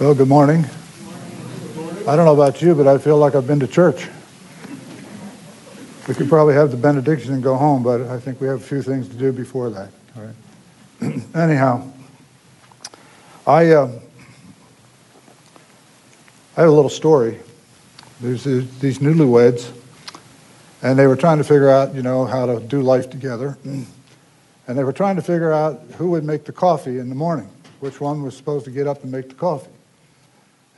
Well, 0.00 0.14
good 0.14 0.28
morning. 0.28 0.64
I 2.08 2.16
don't 2.16 2.24
know 2.24 2.32
about 2.32 2.62
you, 2.62 2.74
but 2.74 2.86
I 2.86 2.96
feel 2.96 3.18
like 3.18 3.34
I've 3.34 3.46
been 3.46 3.60
to 3.60 3.66
church. 3.66 4.08
We 6.08 6.14
could 6.14 6.26
probably 6.26 6.54
have 6.54 6.70
the 6.70 6.78
benediction 6.78 7.34
and 7.34 7.42
go 7.42 7.54
home, 7.54 7.82
but 7.82 8.00
I 8.00 8.18
think 8.18 8.40
we 8.40 8.46
have 8.46 8.62
a 8.62 8.64
few 8.64 8.80
things 8.80 9.08
to 9.08 9.14
do 9.14 9.30
before 9.30 9.68
that. 9.68 9.90
All 10.16 10.22
right. 10.22 11.22
Anyhow, 11.34 11.86
I 13.46 13.72
uh, 13.72 13.92
I 16.56 16.60
have 16.62 16.70
a 16.70 16.72
little 16.72 16.88
story. 16.88 17.38
There's 18.22 18.44
these 18.44 19.00
newlyweds, 19.00 19.70
and 20.80 20.98
they 20.98 21.08
were 21.08 21.16
trying 21.16 21.36
to 21.36 21.44
figure 21.44 21.68
out, 21.68 21.94
you 21.94 22.00
know, 22.00 22.24
how 22.24 22.46
to 22.46 22.58
do 22.58 22.80
life 22.80 23.10
together, 23.10 23.58
and 23.64 23.86
they 24.66 24.82
were 24.82 24.94
trying 24.94 25.16
to 25.16 25.22
figure 25.22 25.52
out 25.52 25.82
who 25.98 26.08
would 26.08 26.24
make 26.24 26.44
the 26.44 26.52
coffee 26.52 27.00
in 27.00 27.10
the 27.10 27.14
morning, 27.14 27.50
which 27.80 28.00
one 28.00 28.22
was 28.22 28.34
supposed 28.34 28.64
to 28.64 28.70
get 28.70 28.86
up 28.86 29.02
and 29.02 29.12
make 29.12 29.28
the 29.28 29.34
coffee. 29.34 29.68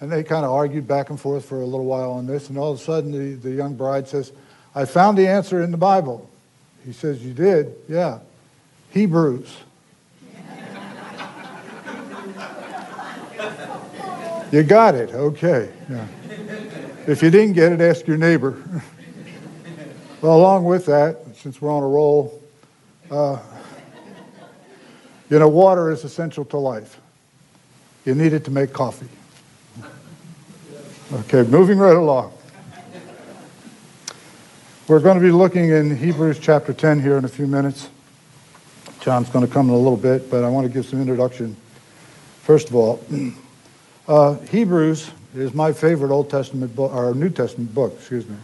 And 0.03 0.11
they 0.11 0.25
kind 0.25 0.45
of 0.45 0.51
argued 0.51 0.89
back 0.89 1.11
and 1.11 1.21
forth 1.21 1.45
for 1.45 1.61
a 1.61 1.65
little 1.65 1.87
while 1.87 2.11
on 2.11 2.27
this, 2.27 2.49
and 2.49 2.59
all 2.59 2.73
of 2.73 2.81
a 2.81 2.83
sudden 2.83 3.13
the, 3.13 3.37
the 3.37 3.55
young 3.55 3.77
bride 3.77 4.09
says, 4.09 4.33
I 4.75 4.85
found 4.85 5.17
the 5.17 5.29
answer 5.29 5.63
in 5.63 5.71
the 5.71 5.77
Bible. 5.77 6.29
He 6.85 6.93
says, 6.93 7.25
You 7.25 7.33
did? 7.33 7.73
Yeah. 7.89 8.19
Hebrews. 8.91 9.59
you 14.51 14.65
got 14.65 14.97
it. 14.97 15.15
Okay. 15.15 15.71
Yeah. 15.89 16.09
If 17.07 17.23
you 17.23 17.31
didn't 17.31 17.53
get 17.53 17.71
it, 17.71 17.81
ask 17.81 18.05
your 18.05 18.17
neighbor. 18.17 18.61
well, 20.21 20.37
along 20.37 20.65
with 20.65 20.85
that, 20.87 21.19
since 21.37 21.63
we're 21.63 21.73
on 21.73 21.85
a 21.85 21.87
roll, 21.87 22.43
uh, 23.09 23.39
you 25.31 25.39
know, 25.39 25.49
water 25.49 25.93
is 25.93 26.03
essential 26.03 26.45
to 26.47 26.57
life. 26.57 27.01
You 28.05 28.17
need 28.17 28.33
it 28.33 28.45
to 28.47 28.51
make 28.51 28.73
coffee. 28.73 29.09
Okay, 31.13 31.43
moving 31.43 31.77
right 31.77 31.95
along. 31.95 32.33
We're 34.89 34.99
going 34.99 35.19
to 35.19 35.23
be 35.23 35.31
looking 35.31 35.69
in 35.69 35.95
Hebrews 35.95 36.39
chapter 36.39 36.73
10 36.73 37.03
here 37.03 37.19
in 37.19 37.27
a 37.27 37.29
few 37.29 37.47
minutes. 37.47 37.91
John's 39.01 39.29
going 39.29 39.47
to 39.47 39.53
come 39.53 39.69
in 39.69 39.75
a 39.75 39.79
little 39.79 39.99
bit, 39.99 40.31
but 40.31 40.43
I 40.43 40.49
want 40.49 40.67
to 40.67 40.73
give 40.73 40.87
some 40.87 41.03
introduction. 41.03 41.55
First 42.41 42.71
of 42.71 42.77
all, 42.77 43.05
uh, 44.09 44.37
Hebrews 44.49 45.11
is 45.35 45.53
my 45.53 45.71
favorite 45.71 46.11
Old 46.11 46.31
Testament 46.31 46.75
book, 46.75 46.91
or 46.95 47.15
New 47.15 47.29
Testament 47.29 47.75
book, 47.75 47.93
excuse 47.95 48.27
me. 48.27 48.37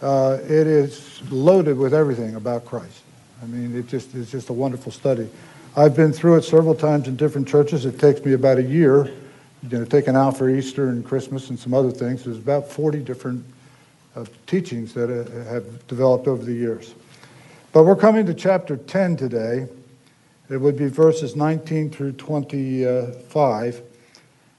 Uh, 0.00 0.38
it 0.44 0.68
is 0.68 1.20
loaded 1.32 1.76
with 1.76 1.94
everything 1.94 2.36
about 2.36 2.64
Christ. 2.64 3.02
I 3.42 3.46
mean, 3.46 3.76
it 3.76 3.88
just 3.88 4.14
it's 4.14 4.30
just 4.30 4.50
a 4.50 4.52
wonderful 4.52 4.92
study. 4.92 5.28
I've 5.76 5.96
been 5.96 6.12
through 6.12 6.36
it 6.36 6.42
several 6.42 6.76
times 6.76 7.08
in 7.08 7.16
different 7.16 7.48
churches. 7.48 7.86
It 7.86 7.98
takes 7.98 8.24
me 8.24 8.34
about 8.34 8.58
a 8.58 8.62
year 8.62 9.10
you 9.62 9.78
know, 9.78 9.84
taken 9.84 10.16
out 10.16 10.36
for 10.36 10.48
Easter 10.48 10.88
and 10.88 11.04
Christmas 11.04 11.50
and 11.50 11.58
some 11.58 11.74
other 11.74 11.90
things. 11.90 12.24
There's 12.24 12.38
about 12.38 12.68
40 12.68 13.00
different 13.00 13.44
uh, 14.14 14.24
teachings 14.46 14.94
that 14.94 15.10
uh, 15.10 15.50
have 15.50 15.86
developed 15.88 16.26
over 16.28 16.44
the 16.44 16.52
years. 16.52 16.94
But 17.72 17.84
we're 17.84 17.96
coming 17.96 18.24
to 18.26 18.34
chapter 18.34 18.76
10 18.76 19.16
today. 19.16 19.66
It 20.48 20.56
would 20.56 20.76
be 20.76 20.88
verses 20.88 21.36
19 21.36 21.90
through 21.90 22.12
25, 22.12 23.82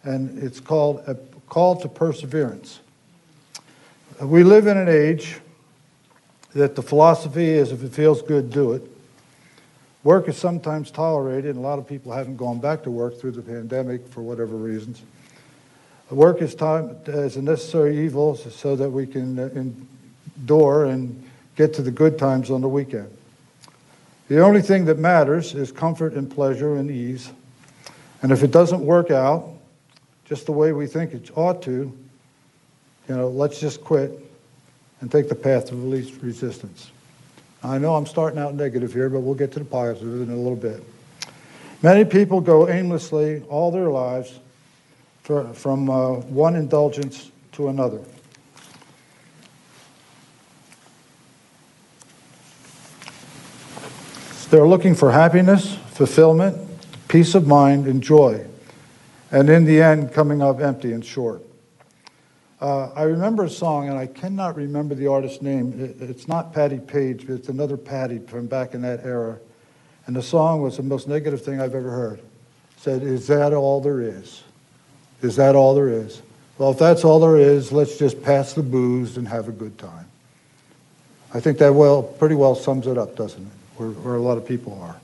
and 0.03 0.43
it's 0.43 0.59
called 0.59 1.01
A 1.07 1.15
Call 1.47 1.77
to 1.77 1.87
Perseverance. 1.87 2.81
We 4.21 4.43
live 4.43 4.67
in 4.67 4.77
an 4.77 4.89
age 4.89 5.39
that 6.53 6.75
the 6.75 6.81
philosophy 6.81 7.49
is 7.49 7.71
if 7.71 7.83
it 7.83 7.93
feels 7.93 8.21
good, 8.21 8.51
do 8.51 8.73
it. 8.73 8.96
Work 10.07 10.29
is 10.29 10.37
sometimes 10.37 10.89
tolerated, 10.89 11.53
and 11.53 11.57
a 11.57 11.67
lot 11.67 11.79
of 11.79 11.85
people 11.85 12.13
haven't 12.13 12.37
gone 12.37 12.59
back 12.59 12.81
to 12.83 12.89
work 12.89 13.19
through 13.19 13.31
the 13.31 13.41
pandemic 13.41 14.07
for 14.07 14.21
whatever 14.21 14.55
reasons. 14.55 15.01
Work 16.09 16.41
is, 16.41 16.55
time, 16.55 16.95
is 17.07 17.35
a 17.35 17.41
necessary 17.41 18.05
evil 18.05 18.37
so 18.37 18.77
that 18.77 18.89
we 18.89 19.05
can 19.05 19.37
uh, 19.37 19.49
endure 20.37 20.85
and 20.85 21.29
get 21.57 21.73
to 21.73 21.81
the 21.81 21.91
good 21.91 22.17
times 22.17 22.49
on 22.49 22.61
the 22.61 22.69
weekend. 22.69 23.09
The 24.29 24.39
only 24.39 24.61
thing 24.61 24.85
that 24.85 24.97
matters 24.97 25.53
is 25.53 25.73
comfort 25.73 26.13
and 26.13 26.31
pleasure 26.31 26.77
and 26.77 26.89
ease. 26.89 27.29
And 28.21 28.31
if 28.31 28.43
it 28.43 28.51
doesn't 28.51 28.79
work 28.79 29.11
out 29.11 29.49
just 30.23 30.45
the 30.45 30.53
way 30.53 30.71
we 30.71 30.87
think 30.87 31.13
it 31.13 31.31
ought 31.35 31.61
to, 31.63 31.71
you 33.09 33.13
know, 33.13 33.27
let's 33.27 33.59
just 33.59 33.83
quit 33.83 34.17
and 35.01 35.11
take 35.11 35.27
the 35.27 35.35
path 35.35 35.69
of 35.73 35.83
least 35.83 36.21
resistance. 36.21 36.91
I 37.63 37.77
know 37.77 37.95
I'm 37.95 38.05
starting 38.05 38.39
out 38.39 38.55
negative 38.55 38.93
here, 38.93 39.09
but 39.09 39.21
we'll 39.21 39.35
get 39.35 39.51
to 39.53 39.59
the 39.59 39.65
positive 39.65 40.21
in 40.21 40.29
a 40.29 40.35
little 40.35 40.55
bit. 40.55 40.83
Many 41.81 42.05
people 42.05 42.41
go 42.41 42.69
aimlessly 42.69 43.43
all 43.49 43.71
their 43.71 43.89
lives 43.89 44.39
for, 45.23 45.53
from 45.53 45.89
uh, 45.89 46.13
one 46.13 46.55
indulgence 46.55 47.31
to 47.53 47.67
another. 47.67 48.01
They're 54.49 54.67
looking 54.67 54.95
for 54.95 55.11
happiness, 55.11 55.75
fulfillment, 55.91 56.57
peace 57.09 57.35
of 57.35 57.47
mind, 57.47 57.85
and 57.85 58.01
joy, 58.01 58.45
and 59.29 59.49
in 59.49 59.65
the 59.65 59.81
end, 59.81 60.13
coming 60.13 60.41
up 60.41 60.61
empty 60.61 60.93
and 60.93 61.05
short. 61.05 61.41
Uh, 62.59 62.89
I 62.95 63.03
remember 63.03 63.43
a 63.43 63.49
song, 63.49 63.87
and 63.87 63.97
I 63.97 64.07
cannot 64.07 64.55
remember 64.55 64.95
the 64.95 65.07
artist's 65.07 65.41
name. 65.43 65.79
It, 65.79 66.09
it's 66.09 66.27
not 66.27 66.53
Patti 66.53 66.79
Page, 66.79 67.27
but 67.27 67.35
it's 67.35 67.49
another 67.49 67.77
Patti 67.77 68.17
from 68.19 68.47
back 68.47 68.73
in 68.73 68.81
that 68.81 69.05
era. 69.05 69.37
And 70.07 70.15
the 70.15 70.23
song 70.23 70.61
was 70.61 70.77
the 70.77 70.83
most 70.83 71.07
negative 71.07 71.43
thing 71.43 71.61
I've 71.61 71.75
ever 71.75 71.91
heard. 71.91 72.19
It 72.19 72.25
said, 72.77 73.03
Is 73.03 73.27
that 73.27 73.53
all 73.53 73.79
there 73.79 74.01
is? 74.01 74.43
Is 75.21 75.35
that 75.35 75.55
all 75.55 75.75
there 75.75 75.89
is? 75.89 76.21
Well, 76.57 76.71
if 76.71 76.79
that's 76.79 77.03
all 77.03 77.19
there 77.19 77.37
is, 77.37 77.71
let's 77.71 77.97
just 77.97 78.23
pass 78.23 78.53
the 78.53 78.63
booze 78.63 79.17
and 79.17 79.27
have 79.27 79.47
a 79.47 79.51
good 79.51 79.77
time. 79.77 80.07
I 81.33 81.39
think 81.39 81.59
that 81.59 81.73
well, 81.73 82.01
pretty 82.01 82.35
well 82.35 82.55
sums 82.55 82.87
it 82.87 82.97
up, 82.97 83.15
doesn't 83.15 83.45
it? 83.45 83.51
Where, 83.75 83.89
where 83.89 84.15
a 84.15 84.21
lot 84.21 84.37
of 84.37 84.47
people 84.47 84.81
are. 84.81 84.99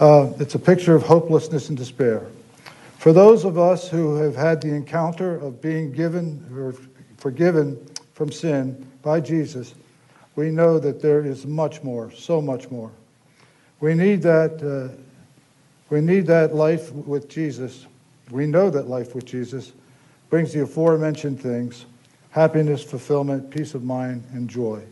Uh, 0.00 0.32
it's 0.40 0.56
a 0.56 0.58
picture 0.58 0.96
of 0.96 1.02
hopelessness 1.02 1.68
and 1.68 1.78
despair. 1.78 2.26
For 3.00 3.14
those 3.14 3.46
of 3.46 3.58
us 3.58 3.88
who 3.88 4.16
have 4.16 4.36
had 4.36 4.60
the 4.60 4.74
encounter 4.74 5.34
of 5.36 5.62
being 5.62 5.90
given 5.90 6.46
or 6.54 6.74
forgiven 7.16 7.82
from 8.12 8.30
sin 8.30 8.86
by 9.00 9.20
Jesus, 9.20 9.74
we 10.36 10.50
know 10.50 10.78
that 10.78 11.00
there 11.00 11.24
is 11.24 11.46
much 11.46 11.82
more, 11.82 12.12
so 12.12 12.42
much 12.42 12.70
more. 12.70 12.90
We 13.80 13.94
need 13.94 14.20
that. 14.20 14.62
Uh, 14.62 14.94
we 15.88 16.02
need 16.02 16.26
that 16.26 16.54
life 16.54 16.92
with 16.92 17.26
Jesus. 17.26 17.86
We 18.30 18.44
know 18.44 18.68
that 18.68 18.86
life 18.86 19.14
with 19.14 19.24
Jesus 19.24 19.72
brings 20.28 20.52
the 20.52 20.64
aforementioned 20.64 21.40
things: 21.40 21.86
happiness, 22.32 22.84
fulfillment, 22.84 23.50
peace 23.50 23.72
of 23.72 23.82
mind, 23.82 24.24
and 24.34 24.46
joy. 24.46 24.82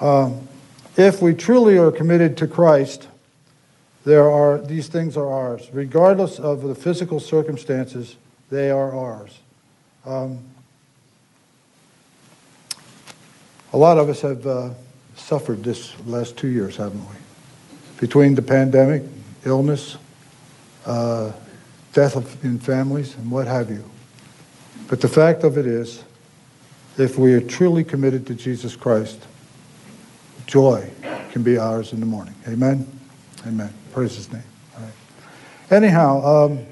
Um, 0.00 0.48
if 0.96 1.20
we 1.20 1.34
truly 1.34 1.76
are 1.76 1.92
committed 1.92 2.38
to 2.38 2.46
Christ, 2.46 3.08
there 4.04 4.30
are, 4.30 4.58
these 4.58 4.88
things 4.88 5.16
are 5.16 5.30
ours. 5.30 5.68
Regardless 5.72 6.38
of 6.38 6.62
the 6.62 6.74
physical 6.74 7.20
circumstances, 7.20 8.16
they 8.50 8.70
are 8.70 8.94
ours. 8.94 9.38
Um, 10.06 10.38
a 13.72 13.76
lot 13.76 13.98
of 13.98 14.08
us 14.08 14.20
have 14.22 14.46
uh, 14.46 14.70
suffered 15.14 15.62
this 15.62 15.94
last 16.06 16.36
two 16.36 16.48
years, 16.48 16.76
haven't 16.76 17.04
we? 17.08 17.16
Between 17.98 18.34
the 18.34 18.42
pandemic, 18.42 19.02
illness, 19.44 19.96
uh, 20.86 21.32
death 21.92 22.16
of, 22.16 22.44
in 22.44 22.58
families, 22.58 23.14
and 23.16 23.30
what 23.30 23.46
have 23.46 23.70
you. 23.70 23.84
But 24.88 25.00
the 25.00 25.08
fact 25.08 25.44
of 25.44 25.58
it 25.58 25.66
is, 25.66 26.02
if 26.98 27.18
we 27.18 27.32
are 27.34 27.40
truly 27.40 27.84
committed 27.84 28.26
to 28.26 28.34
Jesus 28.34 28.74
Christ, 28.74 29.24
joy 30.46 30.90
can 31.30 31.42
be 31.42 31.58
ours 31.58 31.92
in 31.92 32.00
the 32.00 32.06
morning. 32.06 32.34
Amen? 32.48 32.86
Amen. 33.46 33.72
Praise 33.92 34.16
his 34.16 34.32
name. 34.32 34.42
Anyhow, 35.70 36.26
um, 36.26 36.66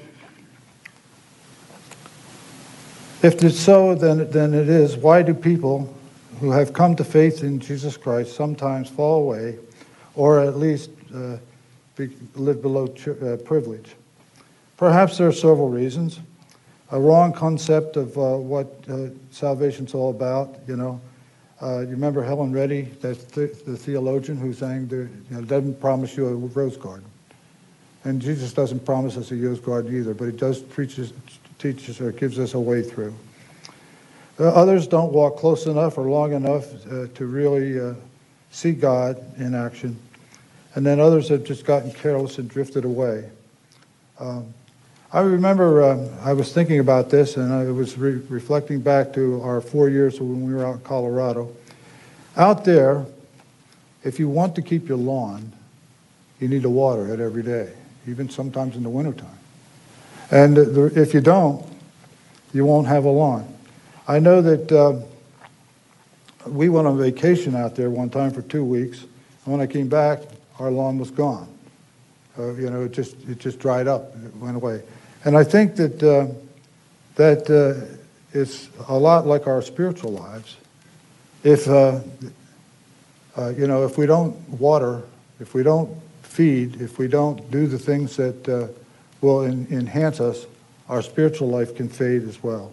if 3.23 3.41
it's 3.41 3.57
so, 3.57 3.95
then, 3.95 4.29
then 4.29 4.53
it 4.53 4.67
is. 4.67 4.97
Why 4.97 5.21
do 5.21 5.33
people 5.33 5.93
who 6.41 6.51
have 6.51 6.73
come 6.73 6.97
to 6.97 7.05
faith 7.05 7.41
in 7.41 7.61
Jesus 7.61 7.95
Christ 7.95 8.35
sometimes 8.35 8.89
fall 8.89 9.21
away 9.21 9.57
or 10.15 10.41
at 10.41 10.57
least 10.57 10.89
uh, 11.15 11.37
be, 11.95 12.09
live 12.35 12.61
below 12.61 12.93
uh, 13.07 13.37
privilege? 13.37 13.95
Perhaps 14.75 15.17
there 15.17 15.29
are 15.29 15.33
several 15.33 15.69
reasons. 15.69 16.19
A 16.91 16.99
wrong 16.99 17.31
concept 17.31 17.95
of 17.95 18.17
uh, 18.17 18.35
what 18.35 18.67
uh, 18.89 19.07
salvation's 19.31 19.93
all 19.93 20.09
about, 20.09 20.55
you 20.67 20.75
know. 20.75 20.99
Uh, 21.61 21.79
you 21.81 21.87
remember 21.87 22.21
Helen 22.21 22.51
Reddy, 22.51 22.81
that's 23.01 23.23
the, 23.25 23.47
the 23.65 23.77
theologian 23.77 24.37
who 24.37 24.51
sang, 24.51 24.89
you 24.89 25.09
know, 25.29 25.41
doesn't 25.41 25.79
promise 25.79 26.17
you 26.17 26.27
a 26.27 26.33
rose 26.33 26.75
garden. 26.75 27.08
And 28.03 28.21
Jesus 28.21 28.53
doesn't 28.53 28.85
promise 28.85 29.17
us 29.17 29.31
a 29.31 29.35
rose 29.35 29.59
garden 29.59 29.95
either, 29.95 30.13
but 30.13 30.25
he 30.25 30.31
does 30.31 30.59
preaches, 30.59 31.13
teaches 31.57 31.99
or 31.99 32.11
gives 32.11 32.39
us 32.39 32.53
a 32.53 32.59
way 32.59 32.81
through. 32.81 33.13
Uh, 34.39 34.47
others 34.49 34.87
don't 34.87 35.11
walk 35.11 35.35
close 35.35 35.65
enough 35.65 35.97
or 35.97 36.09
long 36.09 36.33
enough 36.33 36.73
uh, 36.87 37.07
to 37.13 37.25
really 37.25 37.79
uh, 37.79 37.93
see 38.51 38.71
God 38.71 39.17
in 39.37 39.53
action. 39.53 39.99
And 40.75 40.85
then 40.85 40.99
others 40.99 41.27
have 41.29 41.43
just 41.43 41.65
gotten 41.65 41.91
careless 41.91 42.37
and 42.37 42.49
drifted 42.49 42.85
away. 42.85 43.29
Um, 44.19 44.53
I 45.11 45.21
remember 45.21 45.81
uh, 45.81 46.07
I 46.23 46.33
was 46.33 46.53
thinking 46.53 46.79
about 46.79 47.09
this 47.09 47.35
and 47.35 47.51
I 47.51 47.65
was 47.65 47.97
re- 47.97 48.21
reflecting 48.29 48.79
back 48.79 49.11
to 49.13 49.41
our 49.41 49.59
four 49.59 49.89
years 49.89 50.19
when 50.19 50.45
we 50.45 50.53
were 50.53 50.65
out 50.65 50.75
in 50.75 50.81
Colorado. 50.81 51.51
Out 52.37 52.63
there, 52.63 53.05
if 54.03 54.19
you 54.19 54.29
want 54.29 54.55
to 54.55 54.61
keep 54.61 54.87
your 54.87 54.97
lawn, 54.97 55.51
you 56.39 56.47
need 56.47 56.61
to 56.61 56.69
water 56.69 57.11
it 57.13 57.19
every 57.19 57.43
day, 57.43 57.73
even 58.09 58.29
sometimes 58.29 58.75
in 58.75 58.83
the 58.83 58.89
wintertime. 58.89 59.37
And 60.31 60.57
if 60.57 61.13
you 61.13 61.21
don't, 61.21 61.65
you 62.53 62.65
won't 62.65 62.87
have 62.87 63.05
a 63.05 63.09
lawn. 63.09 63.53
I 64.07 64.19
know 64.19 64.41
that 64.41 64.71
uh, 64.71 64.99
we 66.47 66.69
went 66.69 66.87
on 66.87 66.97
vacation 66.97 67.55
out 67.55 67.75
there 67.75 67.89
one 67.89 68.09
time 68.09 68.31
for 68.31 68.41
two 68.41 68.65
weeks, 68.65 69.01
and 69.01 69.53
when 69.53 69.61
I 69.61 69.67
came 69.67 69.87
back, 69.87 70.19
our 70.59 70.71
lawn 70.71 70.97
was 70.97 71.11
gone. 71.11 71.47
Uh, 72.37 72.53
you 72.53 72.69
know, 72.69 72.83
it 72.83 72.91
just 72.91 73.15
it 73.27 73.39
just 73.39 73.59
dried 73.59 73.87
up, 73.87 74.15
it 74.25 74.35
went 74.37 74.55
away. 74.55 74.81
And 75.25 75.37
I 75.37 75.43
think 75.43 75.75
that 75.75 76.01
uh, 76.01 76.27
that 77.15 77.49
uh, 77.49 77.85
it's 78.33 78.69
a 78.87 78.97
lot 78.97 79.27
like 79.27 79.47
our 79.47 79.61
spiritual 79.61 80.11
lives. 80.11 80.57
If 81.43 81.67
uh, 81.67 81.99
uh, 83.37 83.49
you 83.49 83.67
know, 83.67 83.85
if 83.85 83.97
we 83.97 84.05
don't 84.05 84.35
water, 84.49 85.03
if 85.39 85.53
we 85.53 85.63
don't 85.63 85.89
feed, 86.29 86.79
if 86.79 86.99
we 86.99 87.07
don't 87.07 87.49
do 87.51 87.67
the 87.67 87.79
things 87.79 88.15
that 88.15 88.47
uh, 88.47 88.67
will 89.19 89.41
en- 89.41 89.67
enhance 89.71 90.21
us, 90.21 90.45
our 90.87 91.01
spiritual 91.01 91.49
life 91.49 91.75
can 91.75 91.89
fade 91.89 92.23
as 92.23 92.41
well. 92.43 92.71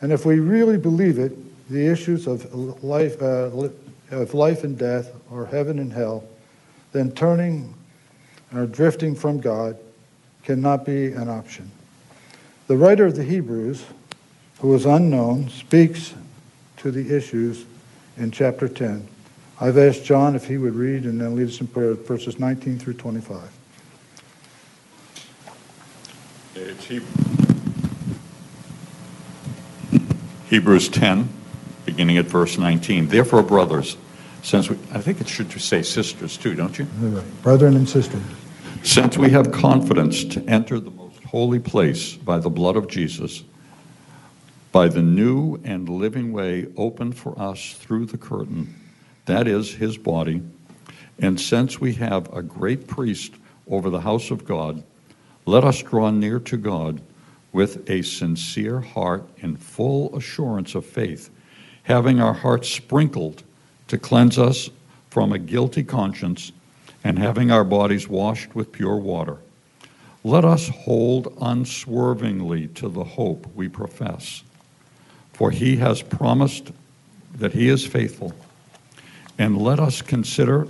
And 0.00 0.10
if 0.10 0.24
we 0.24 0.40
really 0.40 0.78
believe 0.78 1.18
it, 1.18 1.32
the 1.70 1.86
issues 1.86 2.26
of 2.26 2.52
life, 2.82 3.20
uh, 3.20 3.50
of 4.10 4.34
life 4.34 4.64
and 4.64 4.76
death, 4.78 5.12
or 5.30 5.46
heaven 5.46 5.78
and 5.78 5.92
hell, 5.92 6.24
then 6.92 7.12
turning 7.12 7.74
or 8.54 8.66
drifting 8.66 9.14
from 9.14 9.38
God 9.38 9.76
cannot 10.42 10.86
be 10.86 11.12
an 11.12 11.28
option. 11.28 11.70
The 12.68 12.76
writer 12.76 13.04
of 13.04 13.16
the 13.16 13.24
Hebrews, 13.24 13.84
who 14.60 14.74
is 14.74 14.86
unknown, 14.86 15.50
speaks 15.50 16.14
to 16.78 16.90
the 16.90 17.14
issues 17.14 17.66
in 18.16 18.30
chapter 18.30 18.66
10. 18.66 19.06
I've 19.60 19.76
asked 19.76 20.04
John 20.04 20.36
if 20.36 20.46
he 20.46 20.56
would 20.56 20.74
read 20.74 21.04
and 21.04 21.20
then 21.20 21.34
lead 21.34 21.48
us 21.48 21.60
in 21.60 21.66
prayer, 21.66 21.94
verses 21.94 22.38
19 22.38 22.78
through 22.78 22.94
25. 22.94 23.50
It's 26.54 26.86
Heb- 26.86 27.02
Hebrews 30.48 30.88
10, 30.88 31.28
beginning 31.84 32.18
at 32.18 32.26
verse 32.26 32.56
19. 32.56 33.08
Therefore, 33.08 33.42
brothers, 33.42 33.96
since 34.42 34.70
we, 34.70 34.76
I 34.92 35.00
think 35.00 35.20
it 35.20 35.28
should 35.28 35.50
say 35.52 35.82
sisters 35.82 36.36
too, 36.36 36.54
don't 36.54 36.78
you? 36.78 36.86
Brethren 37.42 37.76
and 37.76 37.88
sisters, 37.88 38.22
Since 38.84 39.18
we 39.18 39.30
have 39.30 39.50
confidence 39.50 40.24
to 40.24 40.42
enter 40.48 40.78
the 40.78 40.90
most 40.90 41.22
holy 41.24 41.58
place 41.58 42.14
by 42.14 42.38
the 42.38 42.48
blood 42.50 42.76
of 42.76 42.86
Jesus, 42.88 43.42
by 44.70 44.88
the 44.88 45.02
new 45.02 45.60
and 45.64 45.88
living 45.88 46.32
way 46.32 46.66
opened 46.76 47.16
for 47.16 47.38
us 47.38 47.74
through 47.74 48.06
the 48.06 48.18
curtain, 48.18 48.74
that 49.28 49.46
is 49.46 49.74
his 49.74 49.96
body, 49.96 50.42
and 51.18 51.40
since 51.40 51.80
we 51.80 51.94
have 51.94 52.32
a 52.32 52.42
great 52.42 52.86
priest 52.86 53.32
over 53.70 53.90
the 53.90 54.00
house 54.00 54.30
of 54.30 54.44
God, 54.44 54.82
let 55.46 55.64
us 55.64 55.82
draw 55.82 56.10
near 56.10 56.40
to 56.40 56.56
God 56.56 57.00
with 57.52 57.88
a 57.90 58.02
sincere 58.02 58.80
heart 58.80 59.26
in 59.38 59.56
full 59.56 60.16
assurance 60.16 60.74
of 60.74 60.84
faith, 60.84 61.30
having 61.84 62.20
our 62.20 62.32
hearts 62.32 62.68
sprinkled 62.68 63.42
to 63.88 63.98
cleanse 63.98 64.38
us 64.38 64.70
from 65.10 65.32
a 65.32 65.38
guilty 65.38 65.84
conscience, 65.84 66.52
and 67.04 67.18
having 67.18 67.50
our 67.50 67.64
bodies 67.64 68.08
washed 68.08 68.54
with 68.54 68.72
pure 68.72 68.96
water. 68.96 69.38
Let 70.24 70.44
us 70.44 70.68
hold 70.68 71.36
unswervingly 71.40 72.68
to 72.68 72.88
the 72.88 73.04
hope 73.04 73.46
we 73.54 73.68
profess, 73.68 74.42
for 75.32 75.50
he 75.50 75.76
has 75.76 76.02
promised 76.02 76.72
that 77.34 77.52
he 77.52 77.68
is 77.68 77.86
faithful. 77.86 78.34
And 79.38 79.56
let 79.56 79.78
us 79.78 80.02
consider 80.02 80.66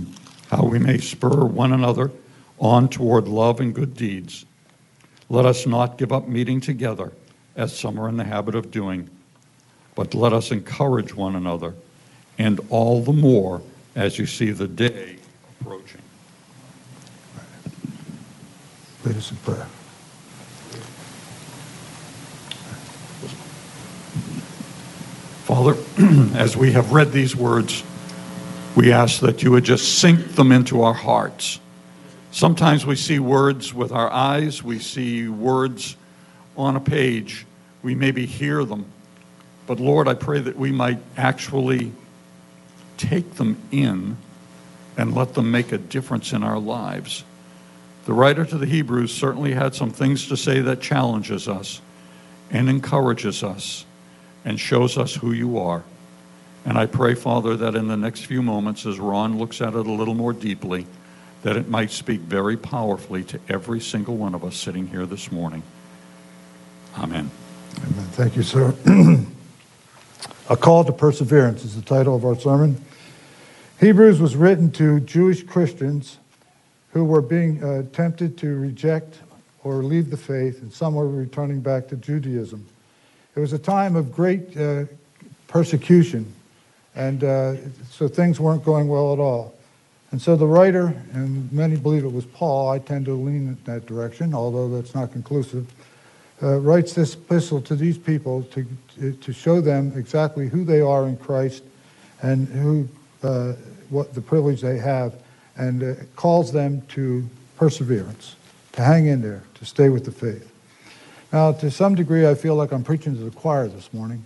how 0.50 0.64
we 0.64 0.78
may 0.78 0.98
spur 0.98 1.44
one 1.44 1.72
another 1.72 2.12
on 2.58 2.88
toward 2.88 3.26
love 3.26 3.60
and 3.60 3.74
good 3.74 3.96
deeds. 3.96 4.46
Let 5.28 5.44
us 5.44 5.66
not 5.66 5.98
give 5.98 6.12
up 6.12 6.28
meeting 6.28 6.60
together, 6.60 7.12
as 7.56 7.76
some 7.76 7.98
are 7.98 8.08
in 8.08 8.16
the 8.16 8.24
habit 8.24 8.54
of 8.54 8.70
doing, 8.70 9.10
but 9.94 10.14
let 10.14 10.32
us 10.32 10.52
encourage 10.52 11.14
one 11.14 11.34
another, 11.34 11.74
and 12.38 12.60
all 12.70 13.02
the 13.02 13.12
more 13.12 13.62
as 13.96 14.18
you 14.18 14.26
see 14.26 14.50
the 14.50 14.68
day 14.68 15.16
approaching. 15.60 16.00
lead 19.04 19.16
us 19.16 19.30
in 19.30 19.36
prayer. 19.38 19.66
Father, 25.44 25.76
as 26.38 26.56
we 26.56 26.72
have 26.72 26.92
read 26.92 27.10
these 27.10 27.34
words, 27.34 27.82
we 28.74 28.92
ask 28.92 29.20
that 29.20 29.42
you 29.42 29.50
would 29.50 29.64
just 29.64 29.98
sink 29.98 30.34
them 30.34 30.50
into 30.50 30.82
our 30.82 30.94
hearts. 30.94 31.60
Sometimes 32.30 32.86
we 32.86 32.96
see 32.96 33.18
words 33.18 33.74
with 33.74 33.92
our 33.92 34.10
eyes, 34.10 34.62
we 34.62 34.78
see 34.78 35.28
words 35.28 35.96
on 36.56 36.76
a 36.76 36.80
page, 36.80 37.44
we 37.82 37.94
maybe 37.94 38.24
hear 38.24 38.64
them. 38.64 38.86
But 39.66 39.78
Lord, 39.78 40.08
I 40.08 40.14
pray 40.14 40.40
that 40.40 40.56
we 40.56 40.72
might 40.72 40.98
actually 41.16 41.92
take 42.96 43.34
them 43.34 43.56
in 43.70 44.16
and 44.96 45.14
let 45.14 45.34
them 45.34 45.50
make 45.50 45.72
a 45.72 45.78
difference 45.78 46.32
in 46.32 46.42
our 46.42 46.58
lives. 46.58 47.24
The 48.06 48.12
writer 48.12 48.44
to 48.44 48.58
the 48.58 48.66
Hebrews 48.66 49.14
certainly 49.14 49.52
had 49.52 49.74
some 49.74 49.90
things 49.90 50.28
to 50.28 50.36
say 50.36 50.60
that 50.60 50.80
challenges 50.80 51.48
us 51.48 51.80
and 52.50 52.68
encourages 52.68 53.42
us 53.42 53.84
and 54.44 54.58
shows 54.58 54.98
us 54.98 55.14
who 55.14 55.32
you 55.32 55.58
are. 55.58 55.84
And 56.64 56.78
I 56.78 56.86
pray, 56.86 57.14
Father, 57.14 57.56
that 57.56 57.74
in 57.74 57.88
the 57.88 57.96
next 57.96 58.26
few 58.26 58.42
moments, 58.42 58.86
as 58.86 58.98
Ron 58.98 59.38
looks 59.38 59.60
at 59.60 59.74
it 59.74 59.86
a 59.86 59.92
little 59.92 60.14
more 60.14 60.32
deeply, 60.32 60.86
that 61.42 61.56
it 61.56 61.68
might 61.68 61.90
speak 61.90 62.20
very 62.20 62.56
powerfully 62.56 63.24
to 63.24 63.40
every 63.48 63.80
single 63.80 64.16
one 64.16 64.34
of 64.34 64.44
us 64.44 64.56
sitting 64.56 64.86
here 64.86 65.06
this 65.06 65.32
morning. 65.32 65.62
Amen. 66.96 67.30
Amen. 67.78 68.04
Thank 68.12 68.36
you, 68.36 68.42
sir. 68.42 68.74
A 70.50 70.56
Call 70.56 70.84
to 70.84 70.92
Perseverance 70.92 71.64
is 71.64 71.74
the 71.74 71.82
title 71.82 72.14
of 72.14 72.24
our 72.24 72.38
sermon. 72.38 72.82
Hebrews 73.80 74.20
was 74.20 74.36
written 74.36 74.70
to 74.72 75.00
Jewish 75.00 75.42
Christians 75.42 76.18
who 76.92 77.04
were 77.04 77.22
being 77.22 77.62
uh, 77.64 77.84
tempted 77.92 78.36
to 78.38 78.56
reject 78.56 79.18
or 79.64 79.82
leave 79.82 80.10
the 80.10 80.16
faith, 80.16 80.60
and 80.62 80.72
some 80.72 80.94
were 80.94 81.08
returning 81.08 81.60
back 81.60 81.88
to 81.88 81.96
Judaism. 81.96 82.66
It 83.34 83.40
was 83.40 83.52
a 83.52 83.58
time 83.58 83.96
of 83.96 84.12
great 84.12 84.56
uh, 84.56 84.84
persecution, 85.48 86.32
and 86.94 87.24
uh, 87.24 87.54
so 87.90 88.08
things 88.08 88.38
weren't 88.38 88.64
going 88.64 88.88
well 88.88 89.12
at 89.12 89.18
all. 89.18 89.54
And 90.10 90.20
so 90.20 90.36
the 90.36 90.46
writer, 90.46 90.94
and 91.14 91.50
many 91.50 91.76
believe 91.76 92.04
it 92.04 92.12
was 92.12 92.26
Paul, 92.26 92.68
I 92.68 92.78
tend 92.78 93.06
to 93.06 93.14
lean 93.14 93.48
in 93.48 93.58
that 93.64 93.86
direction, 93.86 94.34
although 94.34 94.68
that's 94.68 94.94
not 94.94 95.10
conclusive, 95.10 95.72
uh, 96.42 96.58
writes 96.58 96.92
this 96.92 97.14
epistle 97.14 97.62
to 97.62 97.74
these 97.74 97.96
people 97.96 98.42
to, 98.44 98.66
to 99.12 99.32
show 99.32 99.60
them 99.60 99.92
exactly 99.96 100.48
who 100.48 100.64
they 100.64 100.80
are 100.80 101.06
in 101.06 101.16
Christ 101.16 101.62
and 102.20 102.46
who, 102.48 102.88
uh, 103.22 103.54
what 103.88 104.12
the 104.12 104.20
privilege 104.20 104.60
they 104.60 104.76
have, 104.78 105.14
and 105.56 105.82
uh, 105.82 105.94
calls 106.14 106.52
them 106.52 106.82
to 106.88 107.26
perseverance, 107.56 108.36
to 108.72 108.82
hang 108.82 109.06
in 109.06 109.22
there, 109.22 109.42
to 109.54 109.64
stay 109.64 109.88
with 109.88 110.04
the 110.04 110.12
faith. 110.12 110.52
Now, 111.32 111.52
to 111.52 111.70
some 111.70 111.94
degree, 111.94 112.28
I 112.28 112.34
feel 112.34 112.54
like 112.54 112.72
I'm 112.72 112.84
preaching 112.84 113.16
to 113.16 113.22
the 113.22 113.30
choir 113.30 113.66
this 113.66 113.92
morning, 113.94 114.22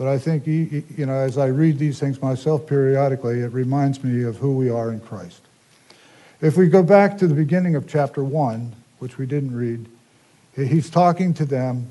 but 0.00 0.08
I 0.08 0.16
think, 0.16 0.46
you 0.46 1.04
know, 1.04 1.12
as 1.12 1.36
I 1.36 1.48
read 1.48 1.78
these 1.78 2.00
things 2.00 2.22
myself 2.22 2.66
periodically, 2.66 3.40
it 3.40 3.52
reminds 3.52 4.02
me 4.02 4.22
of 4.22 4.38
who 4.38 4.56
we 4.56 4.70
are 4.70 4.92
in 4.92 5.00
Christ. 5.00 5.42
If 6.40 6.56
we 6.56 6.70
go 6.70 6.82
back 6.82 7.18
to 7.18 7.26
the 7.26 7.34
beginning 7.34 7.74
of 7.76 7.86
chapter 7.86 8.24
1, 8.24 8.72
which 9.00 9.18
we 9.18 9.26
didn't 9.26 9.54
read, 9.54 9.86
he's 10.56 10.88
talking 10.88 11.34
to 11.34 11.44
them 11.44 11.86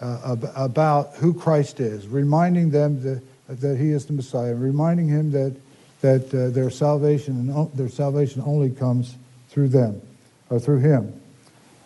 uh, 0.00 0.34
about 0.56 1.14
who 1.14 1.32
Christ 1.32 1.78
is, 1.78 2.08
reminding 2.08 2.70
them 2.70 3.00
that, 3.04 3.22
that 3.60 3.78
he 3.78 3.90
is 3.90 4.04
the 4.06 4.14
Messiah, 4.14 4.56
reminding 4.56 5.06
him 5.06 5.30
that, 5.30 5.54
that 6.00 6.34
uh, 6.34 6.50
their, 6.50 6.70
salvation, 6.70 7.70
their 7.74 7.88
salvation 7.88 8.42
only 8.44 8.70
comes 8.70 9.14
through 9.48 9.68
them, 9.68 10.02
or 10.50 10.58
through 10.58 10.80
him. 10.80 11.20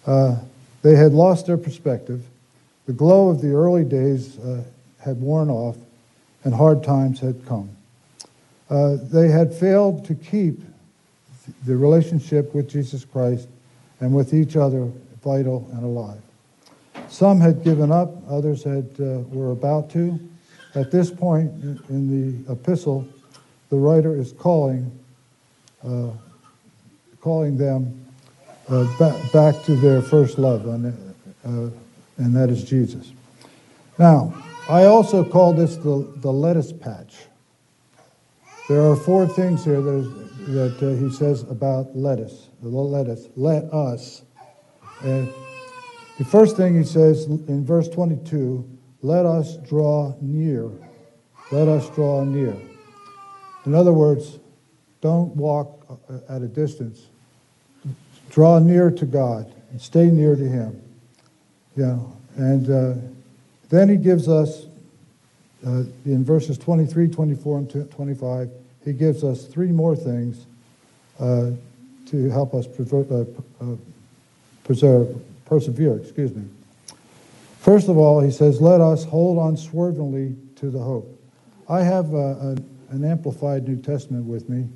Uh, 0.07 0.37
they 0.81 0.97
had 0.97 1.13
lost 1.13 1.45
their 1.45 1.59
perspective. 1.59 2.25
The 2.87 2.95
glow 2.95 3.29
of 3.29 3.43
the 3.43 3.51
early 3.53 3.85
days 3.85 4.39
uh, 4.39 4.63
had 4.99 5.21
worn 5.21 5.51
off, 5.51 5.77
and 6.45 6.55
hard 6.55 6.83
times 6.83 7.21
had 7.21 7.45
come. 7.47 7.71
Uh, 8.71 8.97
they 9.03 9.29
had 9.29 9.55
failed 9.55 10.05
to 10.05 10.15
keep 10.15 10.61
the 11.65 11.77
relationship 11.77 12.55
with 12.55 12.69
Jesus 12.69 13.05
Christ 13.05 13.49
and 14.01 14.15
with 14.15 14.35
each 14.35 14.57
other 14.57 14.91
vital 15.23 15.69
and 15.73 15.85
alive. 15.85 16.21
Some 17.09 17.41
had 17.41 17.65
given 17.65 17.91
up, 17.91 18.11
others 18.29 18.63
had, 18.63 18.89
uh, 19.01 19.21
were 19.31 19.53
about 19.53 19.91
to. 19.91 20.19
At 20.75 20.91
this 20.91 21.11
point 21.11 21.51
in 21.89 22.45
the 22.47 22.53
epistle, 22.53 23.09
the 23.71 23.77
writer 23.77 24.15
is 24.15 24.33
calling, 24.33 24.91
uh, 25.85 26.11
calling 27.21 27.57
them 27.57 28.05
uh, 28.69 28.85
back, 28.99 29.33
back 29.33 29.65
to 29.65 29.77
their 29.77 30.03
first 30.03 30.39
love. 30.39 30.67
And 30.67 31.15
uh, 31.45 31.71
and 32.19 32.35
that 32.35 32.51
is 32.51 32.65
Jesus. 32.65 33.13
Now, 33.99 34.35
I 34.69 34.85
also 34.85 35.25
call 35.25 35.55
this 35.55 35.77
the, 35.77 36.13
the 36.17 36.31
lettuce 36.31 36.73
patch. 36.73 37.17
There 38.69 38.83
are 38.83 38.97
four 38.97 39.27
things 39.27 39.65
here 39.65 39.81
that, 39.81 40.37
that 40.49 40.83
uh, 40.83 41.03
he 41.03 41.11
says 41.11 41.43
about 41.45 41.97
lettuce. 41.97 42.49
The 42.61 42.69
lettuce, 42.69 43.29
let 43.35 43.65
us. 43.73 44.23
And 45.01 45.33
the 46.19 46.25
first 46.25 46.57
thing 46.57 46.77
he 46.77 46.85
says 46.85 47.25
in 47.25 47.65
verse 47.65 47.89
22 47.89 48.79
let 49.01 49.25
us 49.27 49.57
draw 49.59 50.15
near. 50.21 50.71
Let 51.53 51.69
us 51.69 51.89
draw 51.91 52.25
near. 52.25 52.57
In 53.65 53.75
other 53.75 53.93
words, 53.93 54.39
don't 55.01 55.35
walk 55.37 55.87
uh, 55.89 56.19
at 56.29 56.43
a 56.43 56.49
distance. 56.49 57.07
Draw 58.31 58.59
near 58.59 58.91
to 58.91 59.07
God 59.07 59.53
and 59.71 59.81
stay 59.81 60.07
near 60.11 60.35
to 60.35 60.49
Him. 60.49 60.83
You 61.77 61.87
know, 61.87 62.17
and 62.37 62.71
uh, 62.71 62.95
then 63.71 63.89
he 63.89 63.97
gives 63.97 64.29
us, 64.29 64.67
uh, 65.67 65.85
in 66.05 66.25
verses 66.25 66.59
23, 66.59 67.09
24, 67.09 67.59
and 67.59 67.91
25, 67.91 68.51
he 68.85 68.93
gives 68.93 69.23
us 69.25 69.45
three 69.45 69.71
more 69.71 69.95
things 69.95 70.47
uh, 71.21 71.51
to 72.07 72.31
help 72.31 72.55
us 72.55 72.67
preserve, 72.67 73.11
uh, 73.13 73.25
uh, 73.61 73.77
preserve, 74.65 75.21
persevere, 75.45 75.97
excuse 75.99 76.35
me. 76.35 76.45
First 77.59 77.89
of 77.89 77.99
all, 77.99 78.21
he 78.21 78.31
says, 78.31 78.61
let 78.61 78.81
us 78.81 79.05
hold 79.05 79.39
on 79.39 79.57
swervingly 79.57 80.37
to 80.57 80.71
the 80.71 80.79
hope. 80.79 81.07
I 81.69 81.83
have 81.83 82.15
a, 82.15 82.17
a, 82.17 82.95
an 82.95 83.05
amplified 83.05 83.69
New 83.69 83.77
Testament 83.77 84.25
with 84.25 84.49
me, 84.49 84.67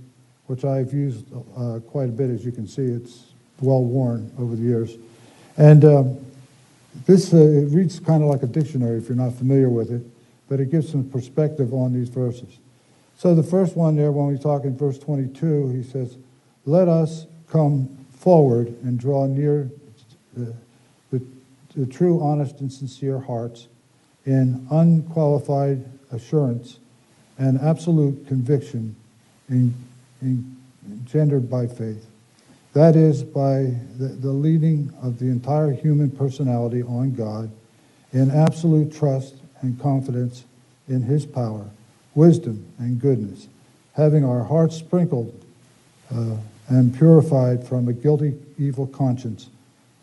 which 0.46 0.64
I've 0.64 0.92
used 0.92 1.24
uh, 1.56 1.78
quite 1.86 2.10
a 2.10 2.12
bit, 2.12 2.28
as 2.28 2.44
you 2.44 2.52
can 2.52 2.66
see. 2.66 2.82
It's 2.82 3.32
well 3.60 3.82
worn 3.82 4.30
over 4.38 4.56
the 4.56 4.62
years. 4.62 4.96
And 5.56 5.84
um, 5.84 6.18
this 7.06 7.32
uh, 7.32 7.38
it 7.38 7.74
reads 7.74 7.98
kind 8.00 8.22
of 8.22 8.28
like 8.28 8.42
a 8.42 8.46
dictionary 8.46 8.98
if 8.98 9.08
you're 9.08 9.16
not 9.16 9.34
familiar 9.34 9.68
with 9.68 9.90
it, 9.90 10.02
but 10.48 10.60
it 10.60 10.70
gives 10.70 10.90
some 10.90 11.08
perspective 11.08 11.72
on 11.72 11.92
these 11.92 12.08
verses. 12.08 12.58
So 13.16 13.34
the 13.34 13.42
first 13.42 13.76
one 13.76 13.96
there, 13.96 14.12
when 14.12 14.26
we 14.26 14.38
talk 14.38 14.64
in 14.64 14.76
verse 14.76 14.98
22, 14.98 15.68
he 15.70 15.82
says, 15.82 16.16
Let 16.66 16.88
us 16.88 17.26
come 17.48 17.88
forward 18.18 18.68
and 18.82 18.98
draw 18.98 19.26
near 19.26 19.70
the, 20.34 20.54
the, 21.10 21.22
the 21.76 21.86
true, 21.86 22.22
honest, 22.22 22.60
and 22.60 22.72
sincere 22.72 23.18
hearts 23.18 23.68
in 24.26 24.66
unqualified 24.70 25.84
assurance 26.12 26.78
and 27.38 27.60
absolute 27.60 28.26
conviction 28.28 28.94
in, 29.48 29.74
in, 30.20 30.56
engendered 30.86 31.50
by 31.50 31.66
faith. 31.66 32.06
That 32.74 32.96
is, 32.96 33.22
by 33.22 33.74
the, 33.98 34.08
the 34.20 34.32
leading 34.32 34.92
of 35.02 35.18
the 35.18 35.26
entire 35.26 35.72
human 35.72 36.10
personality 36.10 36.82
on 36.82 37.14
God 37.14 37.50
in 38.12 38.30
absolute 38.30 38.94
trust 38.94 39.34
and 39.60 39.80
confidence 39.80 40.44
in 40.88 41.02
His 41.02 41.26
power, 41.26 41.66
wisdom, 42.14 42.66
and 42.78 43.00
goodness, 43.00 43.48
having 43.94 44.24
our 44.24 44.44
hearts 44.44 44.76
sprinkled 44.76 45.44
uh, 46.14 46.36
and 46.68 46.96
purified 46.96 47.66
from 47.66 47.88
a 47.88 47.92
guilty, 47.92 48.34
evil 48.58 48.86
conscience, 48.86 49.48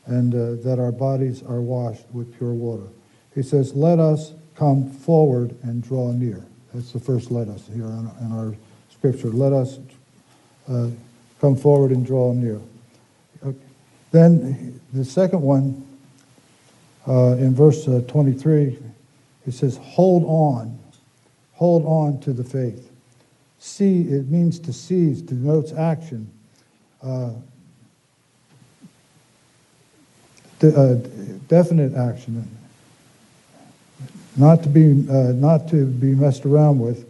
and 0.05 0.33
uh, 0.33 0.61
that 0.63 0.79
our 0.79 0.91
bodies 0.91 1.41
are 1.43 1.61
washed 1.61 2.05
with 2.13 2.35
pure 2.37 2.53
water. 2.53 2.87
He 3.33 3.43
says, 3.43 3.73
Let 3.73 3.99
us 3.99 4.33
come 4.55 4.89
forward 4.89 5.55
and 5.63 5.83
draw 5.83 6.11
near. 6.11 6.45
That's 6.73 6.91
the 6.91 6.99
first 6.99 7.31
let 7.31 7.47
us 7.47 7.67
here 7.73 7.85
in, 7.85 8.31
our 8.31 8.55
scripture. 8.91 9.29
Let 9.29 9.53
us 9.53 9.79
uh, 10.67 10.89
come 11.39 11.55
forward 11.55 11.91
and 11.91 12.05
draw 12.05 12.33
near. 12.33 12.59
Okay. 13.45 13.57
Then 14.11 14.81
the 14.93 15.05
second 15.05 15.41
one, 15.41 15.85
uh, 17.07 17.37
in 17.37 17.55
verse 17.55 17.87
uh, 17.87 18.01
23, 18.07 18.77
it 19.47 19.51
says, 19.53 19.77
hold 19.77 20.23
on. 20.25 20.77
Hold 21.53 21.85
on 21.85 22.19
to 22.21 22.33
the 22.33 22.43
faith. 22.43 22.89
See, 23.59 24.01
it 24.01 24.29
means 24.29 24.59
to 24.59 24.71
seize, 24.71 25.21
denotes 25.21 25.73
action. 25.73 26.29
Uh, 27.03 27.31
de- 30.59 30.75
uh, 30.75 30.95
definite 31.47 31.95
action. 31.95 32.47
Not 34.37 34.63
to 34.63 34.69
be 34.69 35.05
uh, 35.09 35.33
not 35.33 35.67
to 35.69 35.85
be 35.85 36.15
messed 36.15 36.45
around 36.45 36.79
with. 36.79 37.05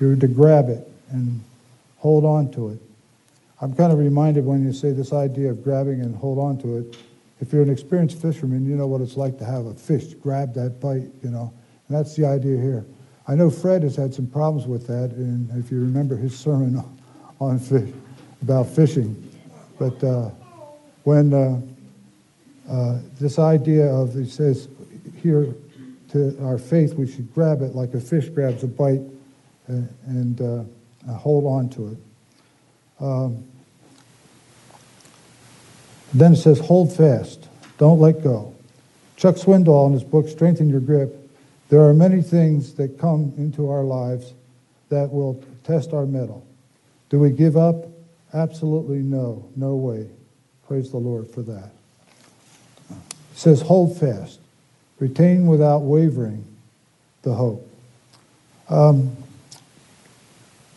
You're 0.00 0.16
to 0.16 0.28
grab 0.28 0.68
it 0.70 0.88
and 1.10 1.42
hold 1.98 2.24
on 2.24 2.50
to 2.52 2.70
it. 2.70 2.87
I'm 3.60 3.74
kind 3.74 3.92
of 3.92 3.98
reminded 3.98 4.44
when 4.44 4.64
you 4.64 4.72
say 4.72 4.92
this 4.92 5.12
idea 5.12 5.50
of 5.50 5.64
grabbing 5.64 6.00
and 6.00 6.14
hold 6.14 6.38
on 6.38 6.58
to 6.58 6.78
it. 6.78 6.96
If 7.40 7.52
you're 7.52 7.62
an 7.62 7.70
experienced 7.70 8.20
fisherman, 8.20 8.64
you 8.64 8.76
know 8.76 8.86
what 8.86 9.00
it's 9.00 9.16
like 9.16 9.38
to 9.38 9.44
have 9.44 9.66
a 9.66 9.74
fish 9.74 10.14
grab 10.14 10.54
that 10.54 10.80
bite, 10.80 11.08
you 11.22 11.30
know. 11.30 11.52
And 11.88 11.96
that's 11.96 12.14
the 12.14 12.24
idea 12.24 12.56
here. 12.56 12.84
I 13.26 13.34
know 13.34 13.50
Fred 13.50 13.82
has 13.82 13.96
had 13.96 14.14
some 14.14 14.26
problems 14.26 14.66
with 14.66 14.86
that, 14.86 15.10
and 15.10 15.50
if 15.62 15.70
you 15.70 15.80
remember 15.80 16.16
his 16.16 16.38
sermon 16.38 16.82
on 17.40 17.58
fish, 17.58 17.90
about 18.42 18.68
fishing. 18.68 19.30
But 19.78 20.02
uh, 20.02 20.30
when 21.02 21.34
uh, 21.34 21.60
uh, 22.70 22.98
this 23.20 23.38
idea 23.38 23.86
of, 23.86 24.14
he 24.14 24.26
says 24.26 24.68
here, 25.22 25.54
to 26.10 26.38
our 26.42 26.58
faith, 26.58 26.94
we 26.94 27.10
should 27.10 27.32
grab 27.34 27.60
it 27.60 27.74
like 27.74 27.92
a 27.94 28.00
fish 28.00 28.28
grabs 28.28 28.62
a 28.62 28.66
bite 28.66 29.02
and, 29.66 29.88
and 30.06 30.40
uh, 30.40 31.12
hold 31.12 31.44
on 31.44 31.68
to 31.70 31.88
it. 31.88 31.98
Um, 33.00 33.44
then 36.14 36.32
it 36.32 36.36
says, 36.36 36.58
hold 36.58 36.96
fast, 36.96 37.48
don't 37.78 38.00
let 38.00 38.22
go. 38.22 38.54
Chuck 39.16 39.36
Swindoll, 39.36 39.88
in 39.88 39.92
his 39.92 40.04
book, 40.04 40.28
Strengthen 40.28 40.68
Your 40.68 40.80
Grip, 40.80 41.14
there 41.68 41.82
are 41.82 41.92
many 41.92 42.22
things 42.22 42.74
that 42.74 42.98
come 42.98 43.32
into 43.36 43.70
our 43.70 43.82
lives 43.82 44.32
that 44.88 45.12
will 45.12 45.42
test 45.64 45.92
our 45.92 46.06
mettle. 46.06 46.46
Do 47.10 47.18
we 47.18 47.30
give 47.30 47.56
up? 47.56 47.86
Absolutely 48.32 48.98
no, 48.98 49.48
no 49.56 49.74
way. 49.74 50.08
Praise 50.66 50.90
the 50.90 50.98
Lord 50.98 51.28
for 51.30 51.42
that. 51.42 51.70
It 52.90 52.96
says, 53.34 53.60
hold 53.60 53.98
fast, 53.98 54.40
retain 54.98 55.46
without 55.46 55.80
wavering 55.80 56.44
the 57.22 57.34
hope. 57.34 57.68
Um, 58.68 59.16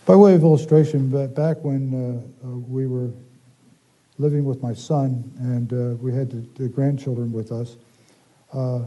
by 0.06 0.16
way 0.16 0.34
of 0.34 0.42
illustration, 0.44 1.10
back 1.34 1.58
when 1.64 1.94
uh, 1.94 2.48
uh, 2.48 2.50
we 2.50 2.88
were 2.88 3.12
living 4.18 4.46
with 4.46 4.62
my 4.62 4.74
son 4.74 5.24
and 5.40 5.72
uh, 5.74 5.96
we 6.02 6.12
had 6.14 6.30
the, 6.30 6.62
the, 6.62 6.70
grandchildren 6.70 7.32
with 7.32 7.52
us, 7.52 7.76
uh, 8.54 8.82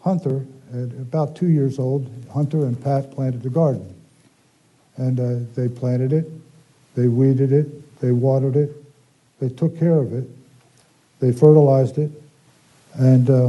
Hunter, 0.00 0.44
at 0.72 0.90
about 0.92 1.36
two 1.36 1.48
years 1.48 1.78
old, 1.78 2.10
Hunter 2.32 2.64
and 2.64 2.82
Pat 2.82 3.10
planted 3.10 3.42
the 3.42 3.50
garden. 3.50 3.94
And 4.96 5.20
uh, 5.20 5.46
they 5.54 5.68
planted 5.68 6.12
it, 6.12 6.30
they 6.94 7.08
weeded 7.08 7.52
it, 7.52 8.00
they 8.00 8.12
watered 8.12 8.56
it, 8.56 8.70
they 9.40 9.48
took 9.48 9.78
care 9.78 9.98
of 9.98 10.12
it, 10.12 10.28
they 11.20 11.32
fertilized 11.32 11.98
it, 11.98 12.10
and 12.94 13.28
uh, 13.28 13.48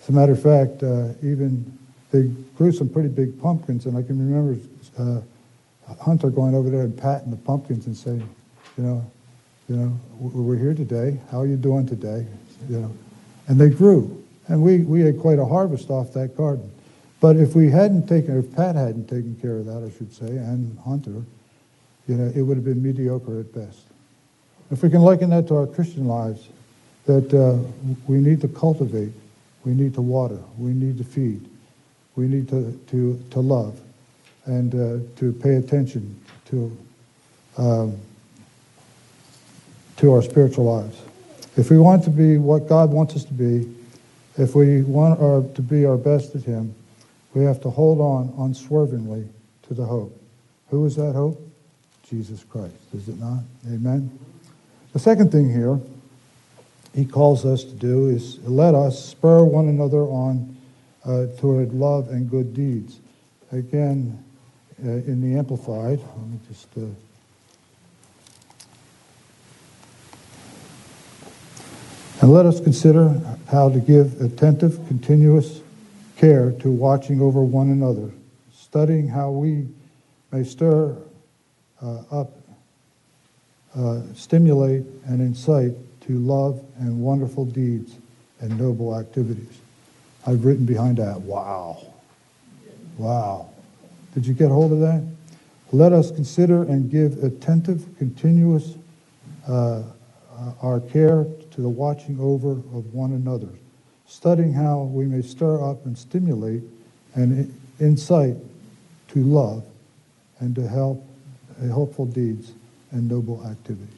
as 0.00 0.08
a 0.08 0.12
matter 0.12 0.32
of 0.32 0.42
fact, 0.42 0.82
even 1.22 1.78
they 2.10 2.24
grew 2.56 2.72
some 2.72 2.88
pretty 2.88 3.08
big 3.08 3.40
pumpkins, 3.40 3.86
and 3.86 3.96
I 3.96 4.02
can 4.02 4.18
remember 4.18 4.60
Hunter 6.00 6.30
going 6.30 6.54
over 6.54 6.70
there 6.70 6.82
and 6.82 6.96
patting 6.96 7.30
the 7.30 7.36
pumpkins 7.36 7.86
and 7.86 7.96
saying, 7.96 8.28
you 8.76 8.84
know, 8.84 9.04
you 9.68 9.76
know, 9.76 10.00
we're 10.18 10.58
here 10.58 10.74
today. 10.74 11.18
How 11.30 11.40
are 11.40 11.46
you 11.46 11.56
doing 11.56 11.86
today? 11.86 12.26
You 12.68 12.80
know, 12.80 12.92
and 13.48 13.58
they 13.58 13.70
grew, 13.70 14.22
and 14.48 14.62
we 14.62 14.78
we 14.78 15.00
had 15.00 15.18
quite 15.20 15.38
a 15.38 15.44
harvest 15.44 15.90
off 15.90 16.12
that 16.12 16.36
garden. 16.36 16.70
But 17.20 17.36
if 17.36 17.54
we 17.54 17.70
hadn't 17.70 18.06
taken, 18.06 18.38
if 18.38 18.54
Pat 18.54 18.74
hadn't 18.74 19.08
taken 19.08 19.36
care 19.40 19.56
of 19.56 19.66
that, 19.66 19.82
I 19.82 19.96
should 19.96 20.12
say, 20.12 20.26
and 20.26 20.78
Hunter, 20.80 21.22
you 22.06 22.16
know, 22.16 22.30
it 22.34 22.42
would 22.42 22.56
have 22.56 22.64
been 22.64 22.82
mediocre 22.82 23.40
at 23.40 23.54
best. 23.54 23.80
If 24.70 24.82
we 24.82 24.90
can 24.90 25.00
liken 25.00 25.30
that 25.30 25.48
to 25.48 25.56
our 25.56 25.66
Christian 25.66 26.06
lives, 26.06 26.48
that 27.06 27.32
uh, 27.32 27.56
we 28.06 28.18
need 28.18 28.40
to 28.42 28.48
cultivate, 28.48 29.12
we 29.64 29.72
need 29.72 29.94
to 29.94 30.02
water, 30.02 30.40
we 30.58 30.72
need 30.72 30.98
to 30.98 31.04
feed, 31.04 31.48
we 32.16 32.26
need 32.26 32.48
to 32.48 32.78
to 32.88 33.22
to 33.30 33.40
love 33.40 33.80
and 34.46 34.74
uh, 34.74 35.18
to 35.18 35.32
pay 35.32 35.56
attention 35.56 36.20
to, 36.46 36.76
um, 37.56 37.96
to 39.96 40.12
our 40.12 40.22
spiritual 40.22 40.64
lives. 40.64 41.00
If 41.56 41.70
we 41.70 41.78
want 41.78 42.04
to 42.04 42.10
be 42.10 42.38
what 42.38 42.68
God 42.68 42.90
wants 42.90 43.14
us 43.16 43.24
to 43.24 43.32
be, 43.32 43.72
if 44.36 44.54
we 44.54 44.82
want 44.82 45.20
our, 45.20 45.42
to 45.54 45.62
be 45.62 45.86
our 45.86 45.96
best 45.96 46.34
at 46.34 46.42
Him, 46.42 46.74
we 47.32 47.44
have 47.44 47.60
to 47.62 47.70
hold 47.70 48.00
on 48.00 48.34
unswervingly 48.38 49.28
to 49.68 49.74
the 49.74 49.84
hope. 49.84 50.20
Who 50.70 50.84
is 50.86 50.96
that 50.96 51.12
hope? 51.14 51.40
Jesus 52.08 52.44
Christ, 52.44 52.74
is 52.92 53.08
it 53.08 53.18
not? 53.18 53.42
Amen. 53.66 54.18
The 54.92 54.98
second 54.98 55.32
thing 55.32 55.50
here 55.50 55.80
he 56.94 57.04
calls 57.04 57.44
us 57.44 57.64
to 57.64 57.72
do 57.72 58.08
is 58.08 58.38
let 58.44 58.74
us 58.74 59.04
spur 59.04 59.42
one 59.42 59.68
another 59.68 60.02
on 60.02 60.56
uh, 61.04 61.26
toward 61.38 61.72
love 61.72 62.08
and 62.08 62.30
good 62.30 62.54
deeds. 62.54 63.00
Again, 63.50 64.23
uh, 64.82 64.88
in 64.88 65.20
the 65.20 65.38
Amplified. 65.38 65.98
Let 65.98 66.28
me 66.28 66.38
just. 66.48 66.68
Uh, 66.76 66.80
And 72.20 72.32
let 72.32 72.46
us 72.46 72.58
consider 72.58 73.20
how 73.50 73.68
to 73.68 73.78
give 73.80 74.18
attentive, 74.22 74.80
continuous 74.86 75.60
care 76.16 76.52
to 76.52 76.70
watching 76.70 77.20
over 77.20 77.42
one 77.42 77.68
another, 77.68 78.10
studying 78.56 79.08
how 79.08 79.30
we 79.30 79.66
may 80.32 80.42
stir 80.42 80.96
uh, 81.82 82.02
up, 82.10 82.32
uh, 83.76 84.00
stimulate, 84.14 84.84
and 85.06 85.20
incite 85.20 85.72
to 86.06 86.18
love 86.18 86.64
and 86.78 86.98
wonderful 87.02 87.44
deeds 87.44 87.94
and 88.40 88.58
noble 88.58 88.98
activities. 88.98 89.58
I've 90.26 90.46
written 90.46 90.64
behind 90.64 90.96
that, 90.96 91.20
wow. 91.20 91.84
Wow. 92.96 93.50
Did 94.14 94.26
you 94.26 94.34
get 94.34 94.48
hold 94.48 94.72
of 94.72 94.80
that? 94.80 95.04
Let 95.72 95.92
us 95.92 96.10
consider 96.10 96.62
and 96.62 96.90
give 96.90 97.22
attentive, 97.24 97.84
continuous 97.98 98.76
uh, 99.48 99.82
uh, 100.38 100.52
our 100.62 100.80
care 100.80 101.26
to 101.50 101.60
the 101.60 101.68
watching 101.68 102.18
over 102.20 102.52
of 102.52 102.94
one 102.94 103.12
another, 103.12 103.48
studying 104.06 104.52
how 104.52 104.82
we 104.82 105.04
may 105.04 105.22
stir 105.22 105.68
up 105.68 105.84
and 105.84 105.96
stimulate 105.96 106.62
and 107.14 107.52
incite 107.80 108.36
to 109.08 109.18
love 109.20 109.64
and 110.40 110.54
to 110.54 110.66
help 110.66 111.04
uh, 111.60 111.66
helpful 111.66 112.06
deeds 112.06 112.52
and 112.92 113.08
noble 113.08 113.44
activities. 113.46 113.88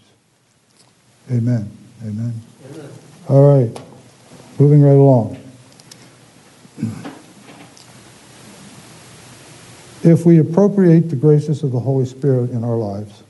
Amen. 1.30 1.70
Amen. 2.02 2.40
All 3.28 3.58
right. 3.58 3.80
Moving 4.58 4.82
right 4.82 4.92
along. 4.92 5.46
If 10.07 10.25
we 10.25 10.39
appropriate 10.39 11.11
the 11.11 11.17
graces 11.17 11.65
of 11.65 11.73
the 11.73 11.81
Holy 11.81 12.07
Spirit 12.07 12.51
in 12.51 12.63
our 12.63 12.77
lives, 12.77 13.25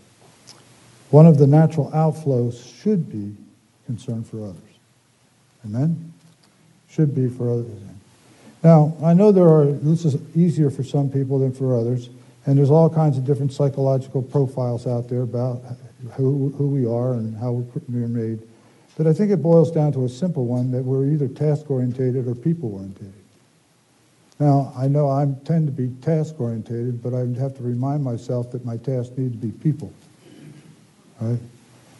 one 1.11 1.25
of 1.25 1.39
the 1.39 1.47
natural 1.47 1.91
outflows 1.93 2.83
should 2.83 3.11
be 3.11 3.35
concern 3.87 4.23
for 4.23 4.45
others. 4.45 4.61
Amen? 5.65 6.13
Should 6.91 7.15
be 7.15 7.31
for 7.31 7.51
others. 7.51 7.67
Now, 8.63 8.95
I 9.03 9.15
know 9.15 9.33
there 9.33 9.49
are, 9.49 9.65
this 9.65 10.05
is 10.05 10.17
easier 10.37 10.71
for 10.71 10.85
some 10.85 11.09
people 11.09 11.39
than 11.39 11.53
for 11.53 11.75
others, 11.75 12.11
and 12.45 12.59
there's 12.59 12.71
all 12.71 12.91
kinds 12.91 13.17
of 13.17 13.25
different 13.25 13.55
psychological 13.55 14.21
profiles 14.21 14.87
out 14.87 15.09
there 15.09 15.23
about 15.23 15.63
who, 16.13 16.53
who 16.59 16.69
we 16.69 16.85
are 16.85 17.15
and 17.15 17.35
how 17.39 17.53
we're 17.89 18.07
made. 18.07 18.43
But 18.99 19.07
I 19.07 19.15
think 19.15 19.31
it 19.31 19.39
boils 19.39 19.71
down 19.71 19.93
to 19.93 20.05
a 20.05 20.09
simple 20.11 20.45
one 20.45 20.73
that 20.73 20.83
we're 20.83 21.07
either 21.07 21.29
task 21.29 21.71
orientated 21.71 22.29
or 22.29 22.35
people 22.35 22.75
orientated. 22.75 23.15
Now, 24.39 24.73
I 24.77 24.87
know 24.87 25.09
I 25.09 25.27
tend 25.45 25.67
to 25.67 25.73
be 25.73 25.89
task 26.03 26.39
orientated, 26.39 27.03
but 27.03 27.15
I 27.15 27.21
have 27.41 27.57
to 27.57 27.63
remind 27.63 28.05
myself 28.05 28.51
that 28.53 28.65
my 28.65 28.77
tasks 28.77 29.17
need 29.17 29.33
to 29.33 29.39
be 29.39 29.51
people. 29.51 29.93
Right? 31.21 31.39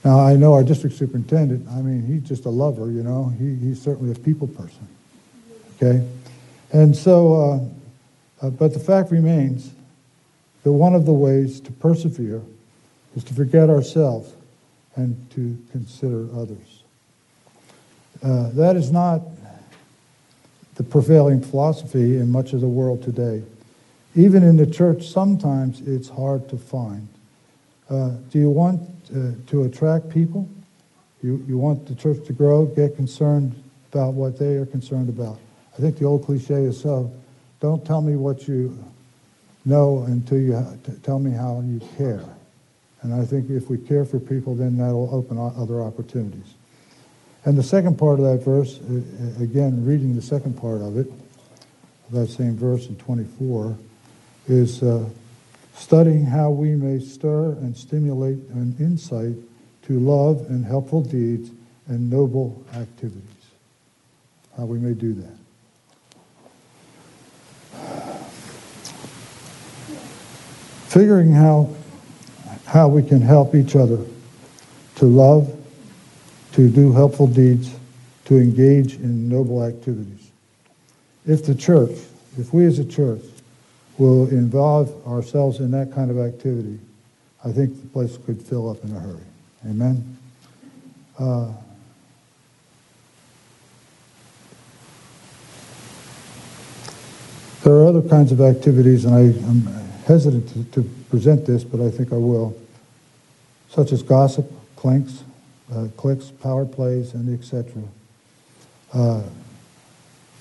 Now, 0.05 0.21
I 0.21 0.37
know 0.37 0.53
our 0.53 0.63
district 0.63 0.97
superintendent, 0.97 1.67
I 1.69 1.81
mean, 1.81 2.03
he's 2.03 2.23
just 2.23 2.45
a 2.45 2.51
lover, 2.51 2.91
you 2.91 3.03
know, 3.03 3.33
he, 3.39 3.57
he's 3.57 3.81
certainly 3.81 4.13
a 4.13 4.15
people 4.15 4.47
person. 4.49 4.87
Okay? 5.77 6.07
And 6.73 6.95
so, 6.95 7.35
uh, 8.43 8.47
uh, 8.47 8.51
but 8.51 8.75
the 8.75 8.81
fact 8.81 9.11
remains 9.11 9.73
that 10.63 10.73
one 10.73 10.95
of 10.95 11.07
the 11.07 11.13
ways 11.13 11.61
to 11.61 11.73
persevere 11.73 12.43
is 13.17 13.25
to 13.25 13.35
forget 13.35 13.71
ourselves 13.71 14.33
and 14.95 15.31
to 15.31 15.57
consider 15.73 16.29
others. 16.35 16.83
Uh, 18.23 18.51
that 18.51 18.77
is 18.77 18.91
not 18.91 19.23
the 20.77 20.85
prevailing 20.85 21.43
philosophy 21.43 22.17
in 22.19 22.31
much 22.31 22.53
of 22.53 22.61
the 22.61 22.69
world 22.69 23.03
today. 23.03 23.43
Even 24.15 24.43
in 24.43 24.57
the 24.57 24.67
church, 24.67 25.09
sometimes 25.09 25.81
it's 25.87 26.09
hard 26.09 26.49
to 26.49 26.57
find. 26.57 27.09
Uh, 27.91 28.13
do 28.31 28.39
you 28.39 28.51
want 28.51 28.81
uh, 29.15 29.33
to 29.49 29.65
attract 29.65 30.09
people? 30.09 30.49
You, 31.23 31.45
you 31.47 31.59
want 31.59 31.87
the 31.87 31.95
church 31.95 32.25
to 32.27 32.33
grow? 32.33 32.67
Get 32.67 32.97
concerned 32.97 33.63
about 33.93 34.15
what 34.15 34.39
they 34.39 34.57
are 34.57 34.67
concerned 34.67 35.09
about. 35.09 35.39
I 35.77 35.81
think 35.81 35.99
the 35.99 36.05
old 36.05 36.25
cliche 36.25 36.65
is 36.65 36.81
so 36.81 37.13
don't 37.61 37.85
tell 37.85 38.01
me 38.01 38.17
what 38.17 38.47
you 38.49 38.77
know 39.65 40.05
until 40.07 40.39
you 40.39 40.55
ha- 40.55 40.75
tell 41.03 41.19
me 41.19 41.31
how 41.31 41.63
you 41.67 41.81
care. 41.97 42.25
And 43.03 43.15
I 43.15 43.25
think 43.25 43.51
if 43.51 43.71
we 43.71 43.79
care 43.79 44.05
for 44.05 44.19
people, 44.19 44.55
then 44.55 44.77
that'll 44.77 45.15
open 45.15 45.39
other 45.39 45.83
opportunities. 45.83 46.55
And 47.47 47.57
the 47.57 47.63
second 47.63 47.97
part 47.97 48.19
of 48.19 48.25
that 48.25 48.45
verse, 48.45 48.81
again, 49.41 49.87
reading 49.87 50.17
the 50.17 50.23
second 50.23 50.61
part 50.61 50.81
of 50.81 50.99
it, 50.99 51.07
that 52.11 52.27
same 52.29 52.57
verse 52.57 52.89
in 52.89 52.97
24, 52.97 53.79
is 54.49 54.83
uh, 54.83 55.09
studying 55.73 56.25
how 56.25 56.51
we 56.51 56.75
may 56.75 56.99
stir 56.99 57.53
and 57.53 57.77
stimulate 57.77 58.39
an 58.51 58.75
insight 58.81 59.37
to 59.83 60.01
love 60.01 60.45
and 60.49 60.65
helpful 60.65 61.01
deeds 61.01 61.53
and 61.87 62.11
noble 62.11 62.65
activities. 62.75 63.23
How 64.57 64.65
we 64.65 64.81
may 64.81 64.95
do 64.95 65.15
that. 65.15 65.37
Figuring 70.89 71.31
how, 71.31 71.71
how 72.65 72.89
we 72.89 73.05
can 73.05 73.21
help 73.21 73.55
each 73.55 73.77
other 73.77 74.05
to 74.97 75.05
love, 75.05 75.56
to 76.57 76.71
do 76.71 76.91
helpful 76.91 77.27
deeds, 77.27 77.77
to 78.25 78.39
engage 78.39 78.95
in 78.95 79.29
noble 79.29 79.63
activities. 79.63 80.31
If 81.27 81.45
the 81.45 81.55
church, 81.55 81.91
if 82.39 82.55
we 82.55 82.65
as 82.65 82.79
a 82.79 82.85
church 82.85 83.21
will 83.99 84.27
involve 84.31 85.07
ourselves 85.07 85.61
in 85.61 85.71
that 85.73 85.93
kind 85.93 86.11
of 86.11 86.19
activity, 86.19 86.79
I 87.45 87.53
think 87.53 87.79
the 87.79 87.89
place 87.89 88.17
could 88.25 88.41
fill 88.41 88.71
up 88.71 88.83
in 88.85 88.97
a 88.97 88.99
hurry. 88.99 89.21
Amen? 89.67 90.17
Uh, 91.19 91.53
there 97.65 97.75
are 97.75 97.87
other 97.87 98.01
kinds 98.01 98.33
of 98.33 98.41
activities, 98.41 99.05
and 99.05 99.15
I, 99.15 99.21
I'm 99.47 99.67
hesitant 100.07 100.49
to, 100.55 100.65
to 100.81 100.91
present 101.11 101.45
this, 101.45 101.65
but 101.65 101.83
I 101.83 101.91
think 101.91 102.15
I 102.15 102.17
will, 102.17 102.57
such 103.69 103.93
as 103.93 104.03
gossip, 104.03 104.51
clinks, 104.77 105.23
uh, 105.75 105.89
clicks, 105.97 106.31
power 106.31 106.65
plays, 106.65 107.15
and 107.15 107.39
etc. 107.39 107.83
Uh, 108.93 109.23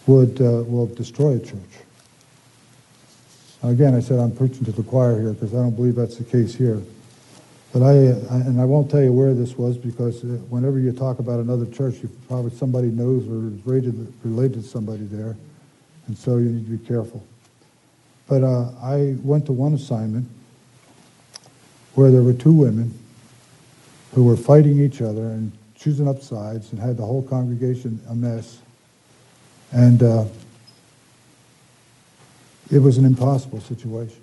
would 0.08 0.40
uh, 0.40 0.64
will 0.68 0.88
destroy 0.88 1.36
a 1.36 1.40
church. 1.40 1.60
Again, 3.64 3.96
I 3.96 4.00
said 4.00 4.20
I'm 4.20 4.36
preaching 4.36 4.64
to 4.66 4.72
the 4.72 4.84
choir 4.84 5.20
here 5.20 5.34
because 5.34 5.54
I 5.54 5.58
don't 5.58 5.76
believe 5.76 5.96
that's 5.96 6.18
the 6.18 6.24
case 6.24 6.54
here. 6.54 6.80
But 7.74 7.82
I, 7.82 7.92
I 7.92 8.38
and 8.42 8.62
I 8.62 8.66
won't 8.66 8.90
tell 8.92 9.02
you 9.02 9.12
where 9.12 9.34
this 9.34 9.58
was 9.58 9.78
because 9.78 10.24
uh, 10.24 10.28
whenever 10.50 10.80
you 10.80 10.92
talk 10.92 11.20
about 11.20 11.40
another 11.40 11.66
church, 11.66 11.96
you 12.04 12.10
probably 12.28 12.52
somebody 12.52 12.90
knows 12.90 13.28
or 13.28 13.48
is 13.48 13.66
related 13.66 14.14
related 14.24 14.64
to 14.64 14.70
somebody 14.70 15.06
there, 15.06 15.36
and 16.08 16.18
so 16.18 16.38
you 16.38 16.50
need 16.50 16.66
to 16.66 16.78
be 16.78 16.86
careful. 16.86 17.26
But 18.28 18.44
uh, 18.44 18.72
I 18.82 19.16
went 19.24 19.46
to 19.48 19.54
one 19.54 19.74
assignment 19.74 20.28
where 21.96 22.12
there 22.12 22.24
were 22.24 22.34
two 22.34 22.52
women 22.52 22.98
who 24.16 24.24
were 24.24 24.38
fighting 24.38 24.80
each 24.80 25.02
other 25.02 25.24
and 25.24 25.52
choosing 25.76 26.08
up 26.08 26.22
sides 26.22 26.72
and 26.72 26.80
had 26.80 26.96
the 26.96 27.06
whole 27.06 27.22
congregation 27.22 28.00
a 28.10 28.16
mess. 28.16 28.60
And 29.74 30.02
uh, 30.02 30.24
it 32.72 32.80
was 32.80 32.98
an 32.98 33.04
impossible 33.04 33.60
situation. 33.60 34.22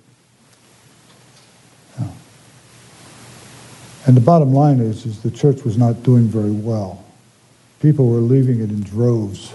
Yeah. 2.01 2.09
And 4.07 4.17
the 4.17 4.23
bottom 4.23 4.55
line 4.55 4.81
is, 4.81 5.05
is 5.05 5.21
the 5.21 5.31
church 5.31 5.63
was 5.63 5.77
not 5.77 6.03
doing 6.03 6.25
very 6.25 6.51
well. 6.51 7.05
People 7.81 8.09
were 8.09 8.19
leaving 8.19 8.61
it 8.61 8.71
in 8.71 8.83
droves. 8.83 9.53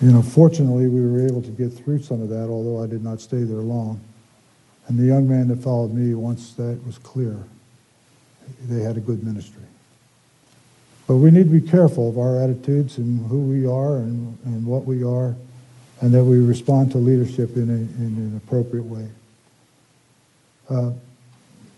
You 0.00 0.10
know, 0.10 0.22
fortunately, 0.22 0.88
we 0.88 1.08
were 1.08 1.24
able 1.24 1.42
to 1.42 1.50
get 1.50 1.72
through 1.72 2.02
some 2.02 2.20
of 2.20 2.28
that, 2.30 2.48
although 2.48 2.82
I 2.82 2.88
did 2.88 3.04
not 3.04 3.20
stay 3.20 3.44
there 3.44 3.58
long. 3.58 4.00
And 4.88 4.98
the 4.98 5.04
young 5.04 5.28
man 5.28 5.46
that 5.48 5.62
followed 5.62 5.94
me, 5.94 6.14
once 6.14 6.54
that 6.54 6.84
was 6.84 6.98
clear, 6.98 7.44
they 8.68 8.82
had 8.82 8.96
a 8.96 9.00
good 9.00 9.22
ministry. 9.22 9.62
But 11.06 11.16
we 11.16 11.30
need 11.30 11.44
to 11.44 11.60
be 11.60 11.60
careful 11.60 12.08
of 12.08 12.18
our 12.18 12.40
attitudes 12.42 12.98
and 12.98 13.26
who 13.26 13.40
we 13.40 13.66
are 13.66 13.96
and, 13.96 14.38
and 14.44 14.64
what 14.64 14.84
we 14.84 15.02
are, 15.02 15.34
and 16.00 16.14
that 16.14 16.24
we 16.24 16.38
respond 16.38 16.92
to 16.92 16.98
leadership 16.98 17.56
in, 17.56 17.68
a, 17.68 17.72
in 17.72 18.16
an 18.16 18.40
appropriate 18.44 18.84
way. 18.84 19.08
Uh, 20.70 20.92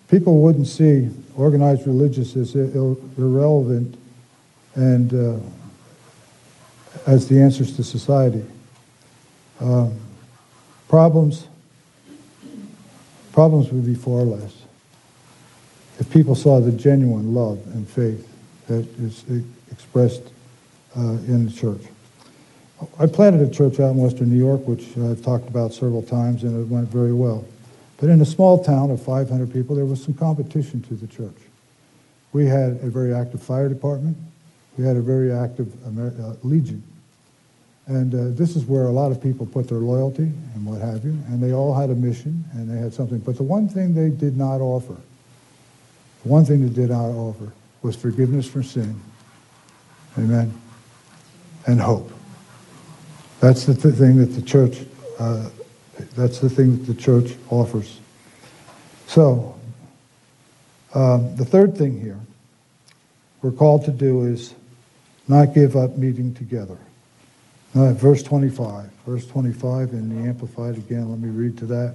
people 0.09 0.41
wouldn't 0.41 0.67
see 0.67 1.11
organized 1.37 1.87
religious 1.87 2.37
as 2.37 2.55
ir- 2.55 2.97
irrelevant 3.19 3.99
and 4.75 5.15
uh, 5.15 5.41
as 7.07 7.27
the 7.29 7.41
answers 7.41 7.77
to 7.77 7.83
society. 7.83 8.45
Um, 9.61 9.99
problems, 10.89 11.49
problems 13.33 13.71
would 13.71 13.87
be 13.87 13.95
far 13.95 14.23
less 14.23 14.64
if 15.99 16.11
people 16.11 16.35
saw 16.35 16.61
the 16.61 16.73
genuine 16.73 17.35
love 17.35 17.59
and 17.75 17.89
faith 17.89 18.29
that 18.67 18.87
is 18.99 19.25
expressed 19.71 20.23
uh, 20.97 21.01
in 21.01 21.47
the 21.47 21.53
church. 21.53 21.83
I 22.99 23.07
planted 23.07 23.41
a 23.41 23.51
church 23.51 23.81
out 23.81 23.93
in 23.93 23.97
western 23.97 24.31
New 24.31 24.39
York, 24.39 24.67
which 24.67 24.97
I've 24.99 25.23
talked 25.23 25.49
about 25.49 25.73
several 25.73 26.03
times, 26.03 26.43
and 26.43 26.61
it 26.61 26.69
went 26.69 26.89
very 26.89 27.13
well. 27.13 27.45
But 27.99 28.11
in 28.11 28.21
a 28.21 28.27
small 28.27 28.63
town 28.63 28.91
of 28.91 29.03
500 29.03 29.53
people, 29.53 29.77
there 29.77 29.85
was 29.85 30.03
some 30.03 30.15
competition 30.15 30.83
to 30.83 30.95
the 30.95 31.07
church. 31.07 31.37
We 32.33 32.47
had 32.47 32.81
a 32.83 32.91
very 32.91 33.15
active 33.15 33.43
fire 33.43 33.69
department. 33.69 34.17
We 34.77 34.85
had 34.85 34.97
a 34.97 35.01
very 35.01 35.33
active 35.33 35.73
Amer- 35.87 36.15
uh, 36.21 36.35
Legion. 36.43 36.83
And 37.87 38.15
uh, 38.15 38.37
this 38.37 38.57
is 38.57 38.65
where 38.65 38.87
a 38.87 38.91
lot 38.91 39.13
of 39.13 39.23
people 39.23 39.47
put 39.47 39.69
their 39.69 39.79
loyalty 39.79 40.33
and 40.55 40.67
what 40.67 40.81
have 40.81 41.05
you, 41.05 41.13
and 41.29 41.43
they 41.43 41.53
all 41.53 41.75
had 41.75 41.91
a 41.91 41.95
mission 41.95 42.45
and 42.53 42.69
they 42.69 42.79
had 42.79 42.95
something. 42.95 43.19
But 43.19 43.37
the 43.37 43.43
one 43.43 43.69
thing 43.69 43.95
they 43.95 44.09
did 44.09 44.37
not 44.37 44.61
offer, 44.61 44.97
one 46.25 46.45
thing 46.45 46.67
they 46.67 46.75
did 46.75 46.91
not 46.91 47.05
offer 47.05 47.53
was 47.83 47.97
forgiveness 47.97 48.47
for 48.49 48.63
sin. 48.63 49.01
Amen. 50.19 50.53
And 51.67 51.81
hope. 51.81 52.11
That's 53.41 53.65
the 53.65 53.75
th- 53.75 53.95
thing 53.95 54.17
that 54.17 54.27
the 54.27 54.43
church, 54.43 54.79
uh, 55.19 55.49
that's 56.17 56.39
the 56.39 56.49
thing 56.49 56.79
that 56.79 56.93
the 56.93 57.01
church 57.01 57.35
offers. 57.51 58.01
So, 59.07 59.55
um, 60.95 61.37
the 61.37 61.45
third 61.45 61.77
thing 61.77 62.01
here 62.01 62.19
we're 63.43 63.53
called 63.53 63.85
to 63.85 63.91
do 63.91 64.25
is 64.25 64.55
not 65.29 65.53
give 65.53 65.77
up 65.77 65.99
meeting 65.99 66.35
together. 66.35 66.79
Now, 67.75 67.93
verse 67.93 68.23
25. 68.23 68.91
Verse 69.07 69.27
25 69.27 69.91
in 69.93 70.09
the 70.09 70.29
Amplified 70.29 70.79
again, 70.79 71.11
let 71.11 71.19
me 71.19 71.29
read 71.29 71.59
to 71.59 71.67
that. 71.67 71.95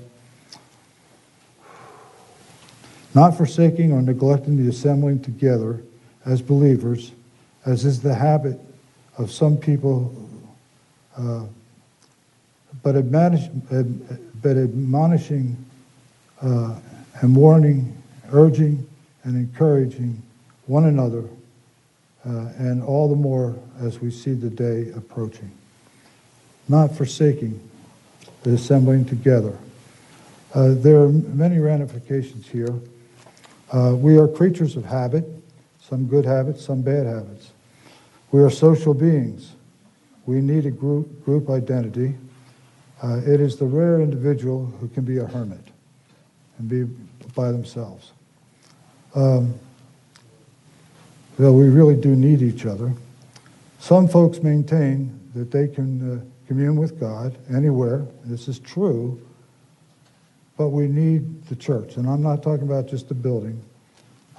Not 3.13 3.37
forsaking 3.37 3.91
or 3.91 4.01
neglecting 4.01 4.57
the 4.57 4.69
assembling 4.69 5.21
together 5.21 5.81
as 6.25 6.41
believers, 6.41 7.11
as 7.65 7.85
is 7.85 8.01
the 8.01 8.13
habit 8.13 8.59
of 9.17 9.31
some 9.31 9.57
people, 9.57 10.13
uh, 11.17 11.45
but, 12.83 12.95
admonish, 12.95 13.47
but 14.41 14.57
admonishing 14.57 15.57
uh, 16.41 16.75
and 17.21 17.35
warning, 17.35 18.01
urging, 18.31 18.87
and 19.23 19.35
encouraging 19.35 20.21
one 20.67 20.85
another, 20.85 21.23
uh, 22.25 22.51
and 22.57 22.83
all 22.83 23.09
the 23.09 23.15
more 23.15 23.55
as 23.81 23.99
we 23.99 24.11
see 24.11 24.33
the 24.33 24.49
day 24.49 24.91
approaching. 24.95 25.51
Not 26.67 26.95
forsaking 26.95 27.59
the 28.43 28.53
assembling 28.53 29.05
together. 29.05 29.57
Uh, 30.53 30.75
there 30.75 31.01
are 31.01 31.09
many 31.09 31.59
ramifications 31.59 32.47
here. 32.47 32.73
Uh, 33.71 33.93
we 33.95 34.17
are 34.17 34.27
creatures 34.27 34.75
of 34.75 34.85
habit, 34.85 35.25
some 35.81 36.07
good 36.07 36.25
habits, 36.25 36.65
some 36.65 36.81
bad 36.81 37.05
habits. 37.05 37.51
We 38.31 38.41
are 38.41 38.49
social 38.49 38.93
beings. 38.93 39.53
We 40.25 40.41
need 40.41 40.65
a 40.65 40.71
group, 40.71 41.23
group 41.23 41.49
identity. 41.49 42.15
Uh, 43.01 43.21
it 43.25 43.39
is 43.39 43.57
the 43.57 43.65
rare 43.65 44.01
individual 44.01 44.65
who 44.79 44.87
can 44.89 45.03
be 45.03 45.17
a 45.17 45.25
hermit 45.25 45.67
and 46.57 46.67
be 46.67 46.83
by 47.35 47.51
themselves. 47.51 48.11
Um, 49.15 49.53
well, 51.37 51.53
we 51.53 51.69
really 51.69 51.95
do 51.95 52.15
need 52.15 52.41
each 52.41 52.65
other. 52.65 52.91
Some 53.79 54.07
folks 54.07 54.43
maintain 54.43 55.17
that 55.35 55.51
they 55.51 55.67
can 55.67 56.19
uh, 56.19 56.21
commune 56.47 56.75
with 56.75 56.99
God 56.99 57.37
anywhere. 57.53 58.05
This 58.25 58.47
is 58.47 58.59
true, 58.59 59.21
but 60.59 60.69
we 60.69 60.87
need 60.87 61.45
the 61.45 61.55
church. 61.55 61.95
And 61.95 62.05
I'm 62.05 62.21
not 62.21 62.43
talking 62.43 62.67
about 62.67 62.85
just 62.85 63.07
the 63.07 63.13
building. 63.13 63.63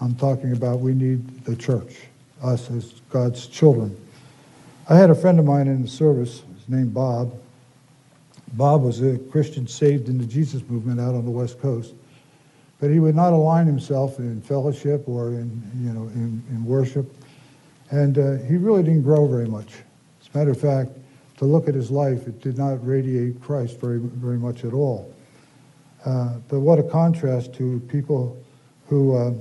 I'm 0.02 0.14
talking 0.14 0.52
about 0.52 0.80
we 0.80 0.92
need 0.92 1.46
the 1.46 1.56
church, 1.56 1.96
us 2.42 2.70
as 2.70 2.92
God's 3.08 3.46
children. 3.46 3.98
I 4.90 4.96
had 4.96 5.08
a 5.08 5.14
friend 5.14 5.38
of 5.38 5.46
mine 5.46 5.66
in 5.66 5.80
the 5.80 5.88
service, 5.88 6.42
his 6.58 6.68
name 6.68 6.90
Bob. 6.90 7.32
Bob 8.52 8.82
was 8.82 9.00
a 9.00 9.16
Christian 9.30 9.66
saved 9.66 10.10
in 10.10 10.18
the 10.18 10.26
Jesus 10.26 10.62
movement 10.68 11.00
out 11.00 11.14
on 11.14 11.24
the 11.24 11.30
West 11.30 11.58
Coast. 11.58 11.94
But 12.80 12.90
he 12.90 12.98
would 12.98 13.16
not 13.16 13.32
align 13.32 13.66
himself 13.66 14.18
in 14.18 14.42
fellowship 14.42 15.08
or 15.08 15.28
in, 15.28 15.62
you 15.78 15.94
know, 15.94 16.02
in, 16.08 16.42
in 16.50 16.66
worship. 16.66 17.10
And 17.90 18.18
uh, 18.18 18.36
he 18.46 18.56
really 18.56 18.82
didn't 18.82 19.04
grow 19.04 19.26
very 19.26 19.48
much. 19.48 19.68
As 20.20 20.28
a 20.34 20.38
matter 20.38 20.50
of 20.50 20.60
fact, 20.60 20.90
to 21.38 21.46
look 21.46 21.66
at 21.66 21.74
his 21.74 21.90
life, 21.90 22.26
it 22.26 22.42
did 22.42 22.58
not 22.58 22.86
radiate 22.86 23.40
Christ 23.40 23.80
very, 23.80 24.00
very 24.00 24.36
much 24.36 24.66
at 24.66 24.74
all. 24.74 25.14
Uh, 26.04 26.34
but 26.48 26.60
what 26.60 26.78
a 26.78 26.82
contrast 26.82 27.52
to 27.54 27.80
people 27.88 28.42
who, 28.88 29.16
uh, 29.16 29.32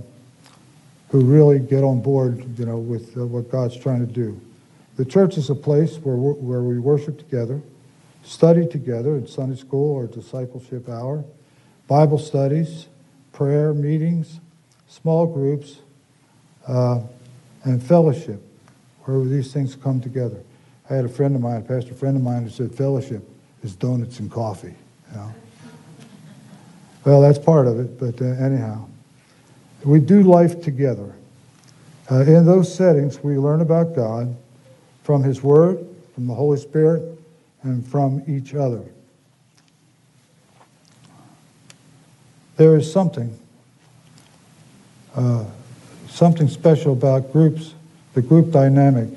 who 1.09 1.21
really 1.21 1.59
get 1.59 1.83
on 1.83 2.01
board, 2.01 2.59
you 2.59 2.65
know, 2.65 2.77
with 2.77 3.17
uh, 3.17 3.25
what 3.25 3.49
God's 3.49 3.77
trying 3.77 4.05
to 4.05 4.11
do. 4.11 4.39
The 4.97 5.05
church 5.05 5.37
is 5.37 5.49
a 5.49 5.55
place 5.55 5.95
where, 5.97 6.15
where 6.15 6.61
we 6.61 6.77
worship 6.77 7.17
together, 7.17 7.61
study 8.23 8.67
together 8.67 9.15
in 9.15 9.27
Sunday 9.27 9.55
school 9.55 9.95
or 9.95 10.07
discipleship 10.07 10.89
hour, 10.89 11.23
Bible 11.87 12.17
studies, 12.17 12.87
prayer 13.31 13.73
meetings, 13.73 14.41
small 14.89 15.25
groups, 15.25 15.77
uh, 16.67 16.99
and 17.63 17.81
fellowship, 17.81 18.41
where 19.05 19.23
these 19.23 19.53
things 19.53 19.75
come 19.75 20.01
together. 20.01 20.43
I 20.89 20.95
had 20.95 21.05
a 21.05 21.09
friend 21.09 21.35
of 21.35 21.41
mine, 21.41 21.57
a 21.57 21.61
pastor 21.61 21.93
friend 21.93 22.17
of 22.17 22.23
mine, 22.23 22.43
who 22.43 22.49
said 22.49 22.75
fellowship 22.75 23.27
is 23.63 23.75
donuts 23.75 24.19
and 24.19 24.29
coffee. 24.29 24.75
You 25.11 25.17
know? 25.17 25.33
Well, 27.05 27.21
that's 27.21 27.39
part 27.39 27.67
of 27.67 27.79
it, 27.79 27.99
but 27.99 28.21
uh, 28.21 28.25
anyhow, 28.25 28.85
we 29.83 29.99
do 29.99 30.21
life 30.23 30.61
together. 30.61 31.15
Uh, 32.11 32.21
in 32.21 32.45
those 32.45 32.73
settings, 32.73 33.23
we 33.23 33.37
learn 33.37 33.61
about 33.61 33.95
God 33.95 34.35
from 35.03 35.23
His 35.23 35.41
Word, 35.41 35.85
from 36.13 36.27
the 36.27 36.33
Holy 36.33 36.57
Spirit, 36.57 37.17
and 37.63 37.85
from 37.85 38.23
each 38.27 38.53
other. 38.55 38.83
There 42.57 42.75
is 42.75 42.91
something, 42.91 43.39
uh, 45.15 45.45
something 46.09 46.49
special 46.49 46.93
about 46.93 47.31
groups, 47.31 47.73
the 48.13 48.21
group 48.21 48.51
dynamic, 48.51 49.09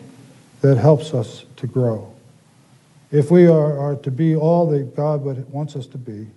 that 0.61 0.77
helps 0.79 1.12
us 1.12 1.45
to 1.57 1.66
grow. 1.66 2.12
If 3.11 3.31
we 3.31 3.47
are, 3.49 3.79
are 3.79 3.97
to 3.97 4.11
be 4.11 4.37
all 4.37 4.68
that 4.71 4.95
God 4.95 5.23
would, 5.25 5.51
wants 5.51 5.75
us 5.75 5.87
to 5.88 5.99
be, 5.99 6.29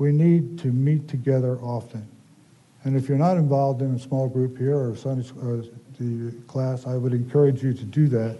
we 0.00 0.12
need 0.12 0.58
to 0.58 0.68
meet 0.68 1.06
together 1.08 1.58
often. 1.58 2.08
And 2.84 2.96
if 2.96 3.06
you're 3.06 3.18
not 3.18 3.36
involved 3.36 3.82
in 3.82 3.94
a 3.94 3.98
small 3.98 4.28
group 4.28 4.56
here 4.56 4.74
or 4.74 4.96
Sunday 4.96 5.28
or 5.42 5.62
the 5.98 6.32
class, 6.48 6.86
I 6.86 6.96
would 6.96 7.12
encourage 7.12 7.62
you 7.62 7.74
to 7.74 7.84
do 7.84 8.08
that. 8.08 8.38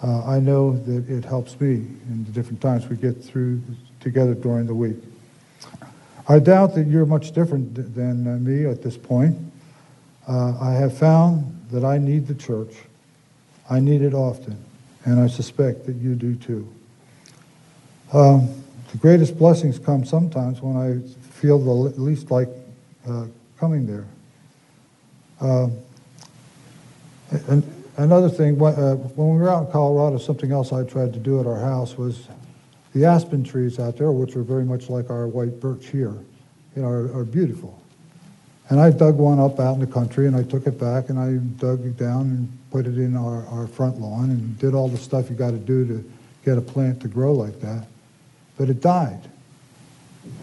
Uh, 0.00 0.24
I 0.24 0.38
know 0.38 0.78
that 0.84 1.10
it 1.10 1.24
helps 1.24 1.60
me 1.60 1.72
in 2.08 2.24
the 2.24 2.30
different 2.30 2.60
times 2.60 2.88
we 2.88 2.94
get 2.94 3.22
through 3.22 3.60
together 3.98 4.32
during 4.34 4.66
the 4.66 4.74
week. 4.74 4.98
I 6.28 6.38
doubt 6.38 6.76
that 6.76 6.86
you're 6.86 7.04
much 7.04 7.32
different 7.32 7.74
than 7.96 8.28
uh, 8.28 8.36
me 8.36 8.66
at 8.66 8.80
this 8.80 8.96
point. 8.96 9.36
Uh, 10.28 10.56
I 10.60 10.72
have 10.74 10.96
found 10.96 11.66
that 11.72 11.84
I 11.84 11.98
need 11.98 12.28
the 12.28 12.34
church. 12.34 12.74
I 13.68 13.80
need 13.80 14.02
it 14.02 14.14
often, 14.14 14.56
and 15.04 15.18
I 15.18 15.26
suspect 15.26 15.86
that 15.86 15.96
you 15.96 16.14
do 16.14 16.36
too. 16.36 16.72
Um, 18.12 18.48
the 18.92 18.98
greatest 18.98 19.38
blessings 19.38 19.78
come 19.78 20.04
sometimes 20.04 20.60
when 20.62 20.76
I 20.76 21.06
feel 21.28 21.58
the 21.58 22.00
least 22.00 22.30
like 22.30 22.48
uh, 23.08 23.26
coming 23.58 23.86
there. 23.86 24.06
Um, 25.40 25.72
and 27.48 27.62
another 27.96 28.28
thing, 28.28 28.56
wh- 28.58 28.78
uh, 28.78 28.94
when 28.94 29.34
we 29.34 29.38
were 29.38 29.50
out 29.50 29.66
in 29.66 29.72
Colorado, 29.72 30.18
something 30.18 30.52
else 30.52 30.72
I 30.72 30.84
tried 30.84 31.12
to 31.12 31.18
do 31.18 31.40
at 31.40 31.46
our 31.46 31.58
house 31.58 31.96
was 31.96 32.28
the 32.94 33.04
aspen 33.04 33.44
trees 33.44 33.78
out 33.78 33.96
there, 33.96 34.12
which 34.12 34.36
are 34.36 34.42
very 34.42 34.64
much 34.64 34.88
like 34.88 35.10
our 35.10 35.26
white 35.26 35.60
birch 35.60 35.88
here, 35.88 36.14
you 36.74 36.82
know, 36.82 36.88
are, 36.88 37.18
are 37.18 37.24
beautiful. 37.24 37.82
And 38.68 38.80
I 38.80 38.90
dug 38.90 39.16
one 39.16 39.38
up 39.38 39.60
out 39.60 39.74
in 39.74 39.80
the 39.80 39.86
country, 39.86 40.26
and 40.26 40.34
I 40.34 40.42
took 40.42 40.66
it 40.66 40.78
back, 40.80 41.08
and 41.08 41.18
I 41.18 41.34
dug 41.60 41.84
it 41.84 41.96
down 41.96 42.22
and 42.22 42.58
put 42.70 42.86
it 42.86 42.96
in 42.96 43.16
our, 43.16 43.46
our 43.46 43.66
front 43.66 44.00
lawn, 44.00 44.30
and 44.30 44.58
did 44.58 44.74
all 44.74 44.88
the 44.88 44.96
stuff 44.96 45.28
you 45.28 45.36
got 45.36 45.52
to 45.52 45.58
do 45.58 45.86
to 45.86 46.12
get 46.44 46.58
a 46.58 46.62
plant 46.62 47.00
to 47.02 47.08
grow 47.08 47.32
like 47.32 47.60
that. 47.60 47.86
But 48.56 48.68
it 48.70 48.80
died. 48.80 49.20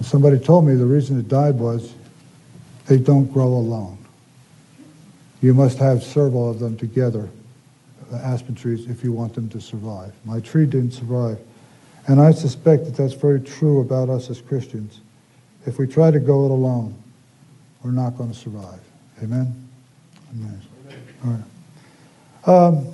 Somebody 0.01 0.39
told 0.39 0.65
me 0.65 0.75
the 0.75 0.85
reason 0.85 1.19
it 1.19 1.27
died 1.27 1.55
was 1.55 1.93
they 2.87 2.97
don't 2.97 3.31
grow 3.31 3.47
alone. 3.47 3.97
You 5.41 5.53
must 5.53 5.77
have 5.79 6.03
several 6.03 6.49
of 6.49 6.59
them 6.59 6.77
together, 6.77 7.29
the 8.09 8.17
aspen 8.17 8.55
trees, 8.55 8.89
if 8.89 9.03
you 9.03 9.11
want 9.11 9.33
them 9.33 9.49
to 9.49 9.59
survive. 9.59 10.13
My 10.25 10.39
tree 10.39 10.65
didn't 10.65 10.91
survive. 10.91 11.39
And 12.07 12.21
I 12.21 12.31
suspect 12.31 12.85
that 12.85 12.95
that's 12.95 13.13
very 13.13 13.39
true 13.39 13.81
about 13.81 14.09
us 14.09 14.29
as 14.29 14.41
Christians. 14.41 15.01
If 15.65 15.79
we 15.79 15.87
try 15.87 16.11
to 16.11 16.19
go 16.19 16.45
it 16.45 16.51
alone, 16.51 16.95
we're 17.83 17.91
not 17.91 18.17
going 18.17 18.31
to 18.31 18.37
survive. 18.37 18.79
Amen? 19.21 19.53
Amen. 20.31 20.61
All 21.25 21.31
right. 21.31 22.67
Um, 22.67 22.87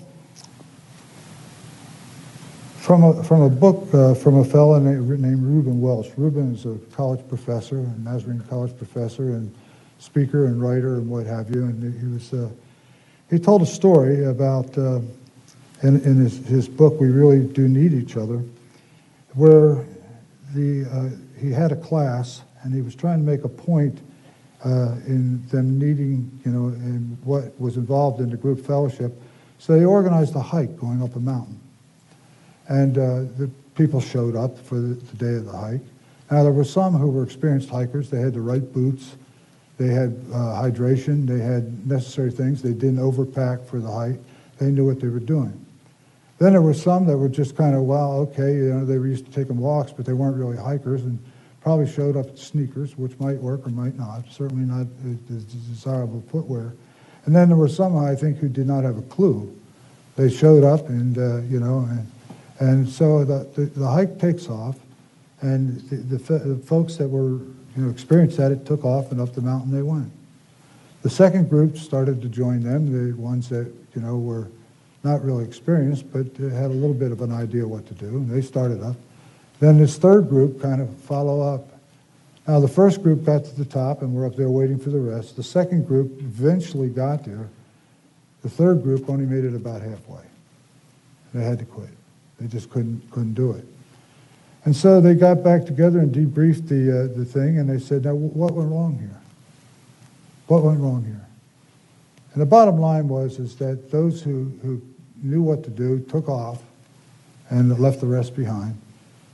from 2.80 3.04
a, 3.04 3.24
from 3.24 3.42
a 3.42 3.50
book 3.50 3.94
uh, 3.94 4.14
from 4.14 4.38
a 4.38 4.44
fellow 4.44 4.80
named, 4.80 5.20
named 5.20 5.44
Reuben 5.44 5.82
Welch. 5.82 6.08
Reuben 6.18 6.54
is 6.54 6.66
a 6.66 6.78
college 6.96 7.26
professor, 7.28 7.80
a 7.80 8.00
Nazarene 8.00 8.44
college 8.50 8.76
professor, 8.78 9.32
and 9.32 9.54
speaker 10.00 10.46
and 10.46 10.62
writer 10.62 10.96
and 10.96 11.10
what 11.10 11.26
have 11.26 11.54
you. 11.54 11.64
And 11.64 12.00
he 12.00 12.08
was 12.08 12.34
uh, 12.34 12.50
he 13.30 13.38
told 13.38 13.62
a 13.62 13.66
story 13.66 14.26
about 14.26 14.78
uh, 14.78 15.02
in, 15.84 16.02
in 16.04 16.16
his, 16.18 16.38
his 16.48 16.68
book. 16.68 17.00
We 17.00 17.10
really 17.10 17.46
do 17.46 17.68
need 17.68 17.94
each 17.94 18.18
other, 18.18 18.42
where 19.34 19.86
the 20.56 20.86
uh, 20.86 21.40
he 21.40 21.52
had 21.52 21.72
a 21.72 21.78
class 21.78 22.42
and 22.64 22.74
he 22.74 22.82
was 22.82 22.96
trying 22.96 23.20
to 23.20 23.26
make 23.26 23.44
a 23.44 23.50
point 23.50 24.00
uh, 24.66 24.96
in 25.06 25.46
them 25.48 25.80
needing, 25.80 26.40
you 26.46 26.52
know, 26.52 26.68
and 26.68 27.18
what 27.24 27.60
was 27.60 27.78
involved 27.78 28.20
in 28.20 28.30
the 28.30 28.38
group 28.38 28.66
fellowship 28.66 29.14
So 29.60 29.78
they 29.78 29.86
organized 29.86 30.36
a 30.36 30.42
hike 30.42 30.78
going 30.78 31.04
up 31.04 31.16
a 31.16 31.20
mountain. 31.20 31.60
And 32.70 32.98
uh, 32.98 33.02
the 33.38 33.50
people 33.76 34.00
showed 34.00 34.36
up 34.36 34.58
for 34.58 34.76
the, 34.76 34.94
the 34.94 35.18
day 35.18 35.36
of 35.36 35.46
the 35.46 35.58
hike. 35.58 35.82
Now, 36.32 36.44
there 36.44 36.52
were 36.52 36.64
some 36.64 36.94
who 36.94 37.10
were 37.10 37.24
experienced 37.24 37.70
hikers. 37.70 38.10
They 38.10 38.22
had 38.22 38.34
the 38.34 38.42
right 38.42 38.74
boots, 38.74 39.16
they 39.78 39.88
had 39.88 40.16
uh, 40.32 40.62
hydration, 40.62 41.26
they 41.26 41.40
had 41.40 41.88
necessary 41.88 42.32
things. 42.32 42.62
They 42.62 42.74
didn't 42.74 43.00
overpack 43.00 43.66
for 43.66 43.80
the 43.80 43.90
hike. 43.90 44.20
They 44.60 44.72
knew 44.72 44.86
what 44.86 45.00
they 45.00 45.08
were 45.08 45.20
doing. 45.20 45.66
Then 46.38 46.52
there 46.52 46.62
were 46.62 46.74
some 46.74 47.06
that 47.06 47.18
were 47.18 47.30
just 47.30 47.56
kind 47.56 47.76
of, 47.76 47.84
well, 47.84 48.14
okay, 48.20 48.56
you 48.56 48.74
know, 48.74 48.86
they 48.86 48.98
were 48.98 49.08
used 49.08 49.26
to 49.26 49.32
taking 49.32 49.58
walks, 49.58 49.92
but 49.92 50.06
they 50.06 50.14
weren't 50.14 50.38
really 50.38 50.58
hikers 50.58 51.04
and 51.04 51.18
probably 51.62 51.90
showed 51.90 52.16
up 52.16 52.28
in 52.28 52.38
sneakers, 52.38 52.98
which 52.98 53.18
might 53.20 53.38
work 53.38 53.66
or 53.66 53.70
might 53.70 53.98
not, 53.98 54.24
certainly 54.30 54.66
not 54.66 54.86
the 55.04 55.40
desirable 55.72 56.24
footwear. 56.30 56.74
And 57.26 57.36
then 57.36 57.48
there 57.48 57.58
were 57.58 57.70
some, 57.70 57.98
I 57.98 58.16
think, 58.16 58.38
who 58.38 58.50
did 58.50 58.68
not 58.68 58.84
have 58.84 58.98
a 58.98 59.02
clue. 59.04 59.54
They 60.16 60.30
showed 60.30 60.64
up 60.64 60.90
and, 60.90 61.18
uh, 61.18 61.38
you 61.42 61.60
know, 61.60 61.88
and, 61.90 62.10
and 62.60 62.88
so 62.88 63.24
the, 63.24 63.50
the, 63.56 63.66
the 63.66 63.88
hike 63.88 64.20
takes 64.20 64.48
off, 64.48 64.78
and 65.42 65.80
the, 65.90 65.96
the, 65.96 66.20
fo- 66.20 66.40
the 66.40 66.58
folks 66.58 66.98
that 66.98 67.08
were, 67.08 67.40
you 67.76 67.84
know, 67.84 67.90
experienced 67.90 68.40
at 68.40 68.52
it 68.52 68.66
took 68.66 68.84
off 68.84 69.12
and 69.12 69.22
up 69.22 69.34
the 69.34 69.42
mountain 69.42 69.72
they 69.72 69.82
went. 69.82 70.12
The 71.02 71.10
second 71.10 71.50
group 71.50 71.78
started 71.78 72.22
to 72.22 72.28
join 72.28 72.62
them, 72.62 72.92
the 72.92 73.16
ones 73.20 73.48
that, 73.50 73.72
you 73.96 74.02
know, 74.02 74.18
were 74.18 74.50
not 75.04 75.24
really 75.24 75.46
experienced, 75.46 76.12
but 76.12 76.26
had 76.38 76.66
a 76.66 76.76
little 76.76 76.94
bit 76.94 77.14
of 77.14 77.22
an 77.22 77.32
idea 77.32 77.66
what 77.66 77.88
to 77.88 77.94
do, 77.94 78.08
and 78.08 78.30
they 78.30 78.42
started 78.42 78.84
up. 78.84 78.98
Then 79.62 79.78
this 79.78 79.98
third 79.98 80.28
group 80.28 80.62
kind 80.62 80.82
of 80.82 80.94
follow 81.02 81.42
up. 81.42 81.68
Now, 82.48 82.60
the 82.60 82.68
first 82.68 83.04
group 83.04 83.24
got 83.24 83.46
to 83.46 83.56
the 83.56 83.66
top, 83.66 84.02
and 84.02 84.14
we're 84.14 84.26
up 84.26 84.36
there 84.36 84.50
waiting 84.50 84.80
for 84.80 84.90
the 84.90 85.00
rest. 85.00 85.36
The 85.36 85.44
second 85.44 85.88
group 85.88 86.20
eventually 86.20 86.90
got 86.90 87.24
there. 87.24 87.48
The 88.42 88.50
third 88.50 88.84
group 88.84 89.10
only 89.10 89.26
made 89.26 89.46
it 89.46 89.56
about 89.56 89.82
halfway. 89.82 90.24
They 91.34 91.44
had 91.44 91.60
to 91.60 91.66
quit. 91.66 91.90
They 92.40 92.48
just 92.48 92.70
couldn't 92.70 93.10
couldn't 93.12 93.34
do 93.34 93.52
it. 93.52 93.66
And 94.66 94.76
so 94.76 95.00
they 95.02 95.16
got 95.16 95.44
back 95.44 95.66
together 95.66 96.00
and 96.00 96.14
debriefed 96.14 96.68
the 96.68 97.04
uh, 97.04 97.18
the 97.18 97.26
thing, 97.26 97.60
and 97.60 97.70
they 97.70 97.80
said, 97.80 98.06
"Now, 98.06 98.16
what 98.16 98.54
went 98.54 98.70
wrong 98.70 98.98
here? 99.00 99.20
What 100.48 100.64
went 100.64 100.80
wrong 100.80 101.04
here?" 101.06 101.26
And 102.34 102.42
the 102.42 102.46
bottom 102.46 102.80
line 102.80 103.08
was 103.08 103.40
is 103.40 103.56
that 103.56 103.90
those 103.92 104.22
who, 104.22 104.52
who 104.62 104.82
knew 105.22 105.42
what 105.42 105.64
to 105.64 105.70
do 105.70 106.00
took 106.00 106.30
off 106.30 106.62
and 107.50 107.78
left 107.80 108.00
the 108.00 108.08
rest 108.08 108.36
behind. 108.36 108.80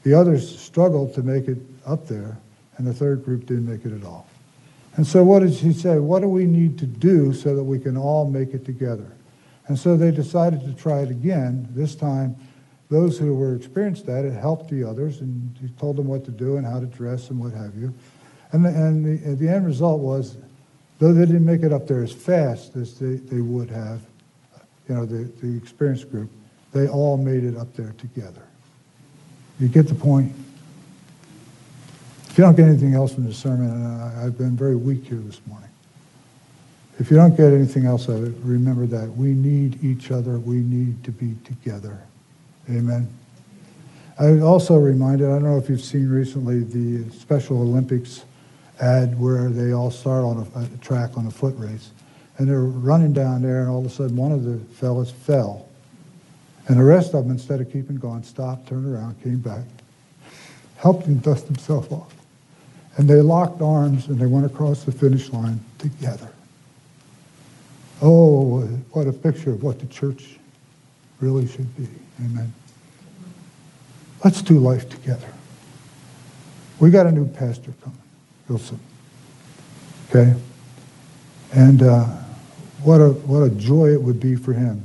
The 0.03 0.13
others 0.13 0.59
struggled 0.59 1.13
to 1.15 1.23
make 1.23 1.47
it 1.47 1.57
up 1.85 2.07
there, 2.07 2.37
and 2.77 2.87
the 2.87 2.93
third 2.93 3.25
group 3.25 3.45
didn't 3.47 3.69
make 3.69 3.85
it 3.85 3.93
at 3.93 4.05
all. 4.05 4.27
And 4.95 5.05
so 5.05 5.23
what 5.23 5.39
did 5.39 5.51
he 5.51 5.73
say? 5.73 5.99
What 5.99 6.21
do 6.21 6.29
we 6.29 6.45
need 6.45 6.79
to 6.79 6.85
do 6.85 7.33
so 7.33 7.55
that 7.55 7.63
we 7.63 7.79
can 7.79 7.97
all 7.97 8.29
make 8.29 8.53
it 8.53 8.65
together? 8.65 9.11
And 9.67 9.77
so 9.77 9.97
they 9.97 10.11
decided 10.11 10.61
to 10.61 10.73
try 10.73 10.99
it 11.01 11.09
again. 11.09 11.67
This 11.71 11.95
time, 11.95 12.35
those 12.89 13.17
who 13.17 13.33
were 13.35 13.55
experienced 13.55 14.07
at 14.09 14.25
it 14.25 14.33
helped 14.33 14.69
the 14.69 14.83
others, 14.83 15.21
and 15.21 15.57
he 15.59 15.69
told 15.79 15.95
them 15.95 16.07
what 16.07 16.23
to 16.25 16.31
do 16.31 16.57
and 16.57 16.65
how 16.65 16.79
to 16.79 16.85
dress 16.85 17.29
and 17.29 17.39
what 17.39 17.53
have 17.53 17.75
you. 17.75 17.93
And 18.51 18.63
the, 18.63 18.69
and 18.69 19.05
the, 19.05 19.35
the 19.35 19.49
end 19.49 19.65
result 19.65 20.01
was 20.01 20.37
though 20.99 21.13
they 21.13 21.25
didn't 21.25 21.45
make 21.45 21.63
it 21.63 21.73
up 21.73 21.87
there 21.87 22.03
as 22.03 22.11
fast 22.11 22.75
as 22.75 22.97
they, 22.99 23.15
they 23.15 23.41
would 23.41 23.69
have, 23.69 24.01
you 24.87 24.95
know, 24.95 25.05
the, 25.05 25.23
the 25.41 25.57
experienced 25.57 26.09
group, 26.11 26.29
they 26.71 26.87
all 26.87 27.17
made 27.17 27.43
it 27.43 27.57
up 27.57 27.73
there 27.75 27.93
together. 27.97 28.43
You 29.59 29.67
get 29.67 29.87
the 29.87 29.95
point? 29.95 30.33
If 32.29 32.37
you 32.37 32.43
don't 32.43 32.55
get 32.55 32.67
anything 32.67 32.93
else 32.93 33.13
from 33.13 33.25
the 33.25 33.33
sermon, 33.33 33.69
and 33.69 34.01
I, 34.01 34.25
I've 34.25 34.37
been 34.37 34.55
very 34.55 34.75
weak 34.75 35.05
here 35.05 35.17
this 35.17 35.39
morning. 35.47 35.69
If 36.99 37.11
you 37.11 37.17
don't 37.17 37.35
get 37.35 37.51
anything 37.51 37.85
else 37.85 38.09
out 38.09 38.17
of 38.17 38.25
it, 38.25 38.35
remember 38.43 38.85
that 38.85 39.07
we 39.15 39.33
need 39.33 39.83
each 39.83 40.11
other. 40.11 40.39
We 40.39 40.57
need 40.57 41.03
to 41.05 41.11
be 41.11 41.35
together. 41.43 42.01
Amen. 42.69 43.07
I 44.17 44.31
was 44.31 44.41
also 44.41 44.77
reminded, 44.77 45.27
I 45.27 45.33
don't 45.33 45.43
know 45.43 45.57
if 45.57 45.69
you've 45.69 45.81
seen 45.81 46.09
recently 46.09 46.61
the 46.61 47.11
Special 47.11 47.61
Olympics 47.61 48.23
ad 48.79 49.19
where 49.19 49.49
they 49.49 49.73
all 49.73 49.91
start 49.91 50.23
on 50.23 50.47
a, 50.55 50.59
a 50.59 50.77
track 50.77 51.17
on 51.17 51.27
a 51.27 51.31
foot 51.31 51.53
race. 51.57 51.91
And 52.37 52.47
they're 52.47 52.61
running 52.61 53.13
down 53.13 53.41
there, 53.41 53.61
and 53.61 53.69
all 53.69 53.79
of 53.79 53.85
a 53.85 53.89
sudden 53.89 54.15
one 54.15 54.31
of 54.31 54.43
the 54.43 54.57
fellas 54.75 55.11
fell. 55.11 55.67
And 56.67 56.79
the 56.79 56.83
rest 56.83 57.13
of 57.13 57.23
them, 57.23 57.31
instead 57.31 57.61
of 57.61 57.71
keeping 57.71 57.97
going, 57.97 58.23
stopped, 58.23 58.67
turned 58.67 58.91
around, 58.91 59.21
came 59.21 59.39
back, 59.39 59.63
helped 60.77 61.05
him 61.05 61.19
dust 61.19 61.45
himself 61.45 61.91
off. 61.91 62.13
And 62.97 63.07
they 63.07 63.21
locked 63.21 63.61
arms 63.61 64.07
and 64.07 64.17
they 64.17 64.25
went 64.25 64.45
across 64.45 64.83
the 64.83 64.91
finish 64.91 65.29
line 65.31 65.59
together. 65.77 66.29
Oh, 68.01 68.61
what 68.91 69.07
a 69.07 69.13
picture 69.13 69.51
of 69.51 69.63
what 69.63 69.79
the 69.79 69.85
church 69.87 70.39
really 71.19 71.47
should 71.47 71.75
be. 71.77 71.87
Amen. 72.23 72.53
Let's 74.23 74.41
do 74.41 74.59
life 74.59 74.89
together. 74.89 75.27
We 76.79 76.89
got 76.89 77.05
a 77.05 77.11
new 77.11 77.27
pastor 77.27 77.73
coming 77.83 77.99
real 78.47 78.59
soon. 78.59 78.79
Okay? 80.09 80.33
And 81.53 81.83
uh, 81.83 82.05
what, 82.83 82.97
a, 82.97 83.09
what 83.09 83.43
a 83.43 83.49
joy 83.49 83.93
it 83.93 84.01
would 84.01 84.19
be 84.19 84.35
for 84.35 84.53
him 84.53 84.83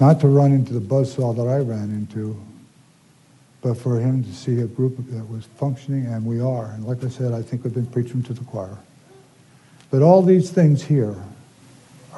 not 0.00 0.20
to 0.20 0.28
run 0.28 0.52
into 0.52 0.72
the 0.72 0.80
buzzsaw 0.80 1.34
that 1.36 1.48
I 1.48 1.58
ran 1.58 1.90
into, 1.90 2.38
but 3.62 3.74
for 3.74 3.98
him 3.98 4.24
to 4.24 4.32
see 4.32 4.60
a 4.60 4.66
group 4.66 4.96
that 5.10 5.28
was 5.30 5.44
functioning, 5.56 6.06
and 6.06 6.26
we 6.26 6.40
are. 6.40 6.66
And 6.72 6.84
like 6.84 7.02
I 7.04 7.08
said, 7.08 7.32
I 7.32 7.42
think 7.42 7.64
we've 7.64 7.74
been 7.74 7.86
preaching 7.86 8.22
to 8.24 8.34
the 8.34 8.44
choir. 8.44 8.76
But 9.90 10.02
all 10.02 10.22
these 10.22 10.50
things 10.50 10.82
here 10.82 11.16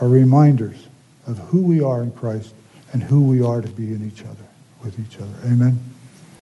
are 0.00 0.08
reminders 0.08 0.86
of 1.26 1.38
who 1.38 1.60
we 1.62 1.82
are 1.82 2.02
in 2.02 2.10
Christ 2.12 2.54
and 2.92 3.02
who 3.02 3.22
we 3.22 3.42
are 3.42 3.60
to 3.60 3.68
be 3.68 3.92
in 3.92 4.06
each 4.06 4.22
other, 4.22 4.44
with 4.82 4.98
each 4.98 5.18
other. 5.18 5.34
Amen? 5.44 5.78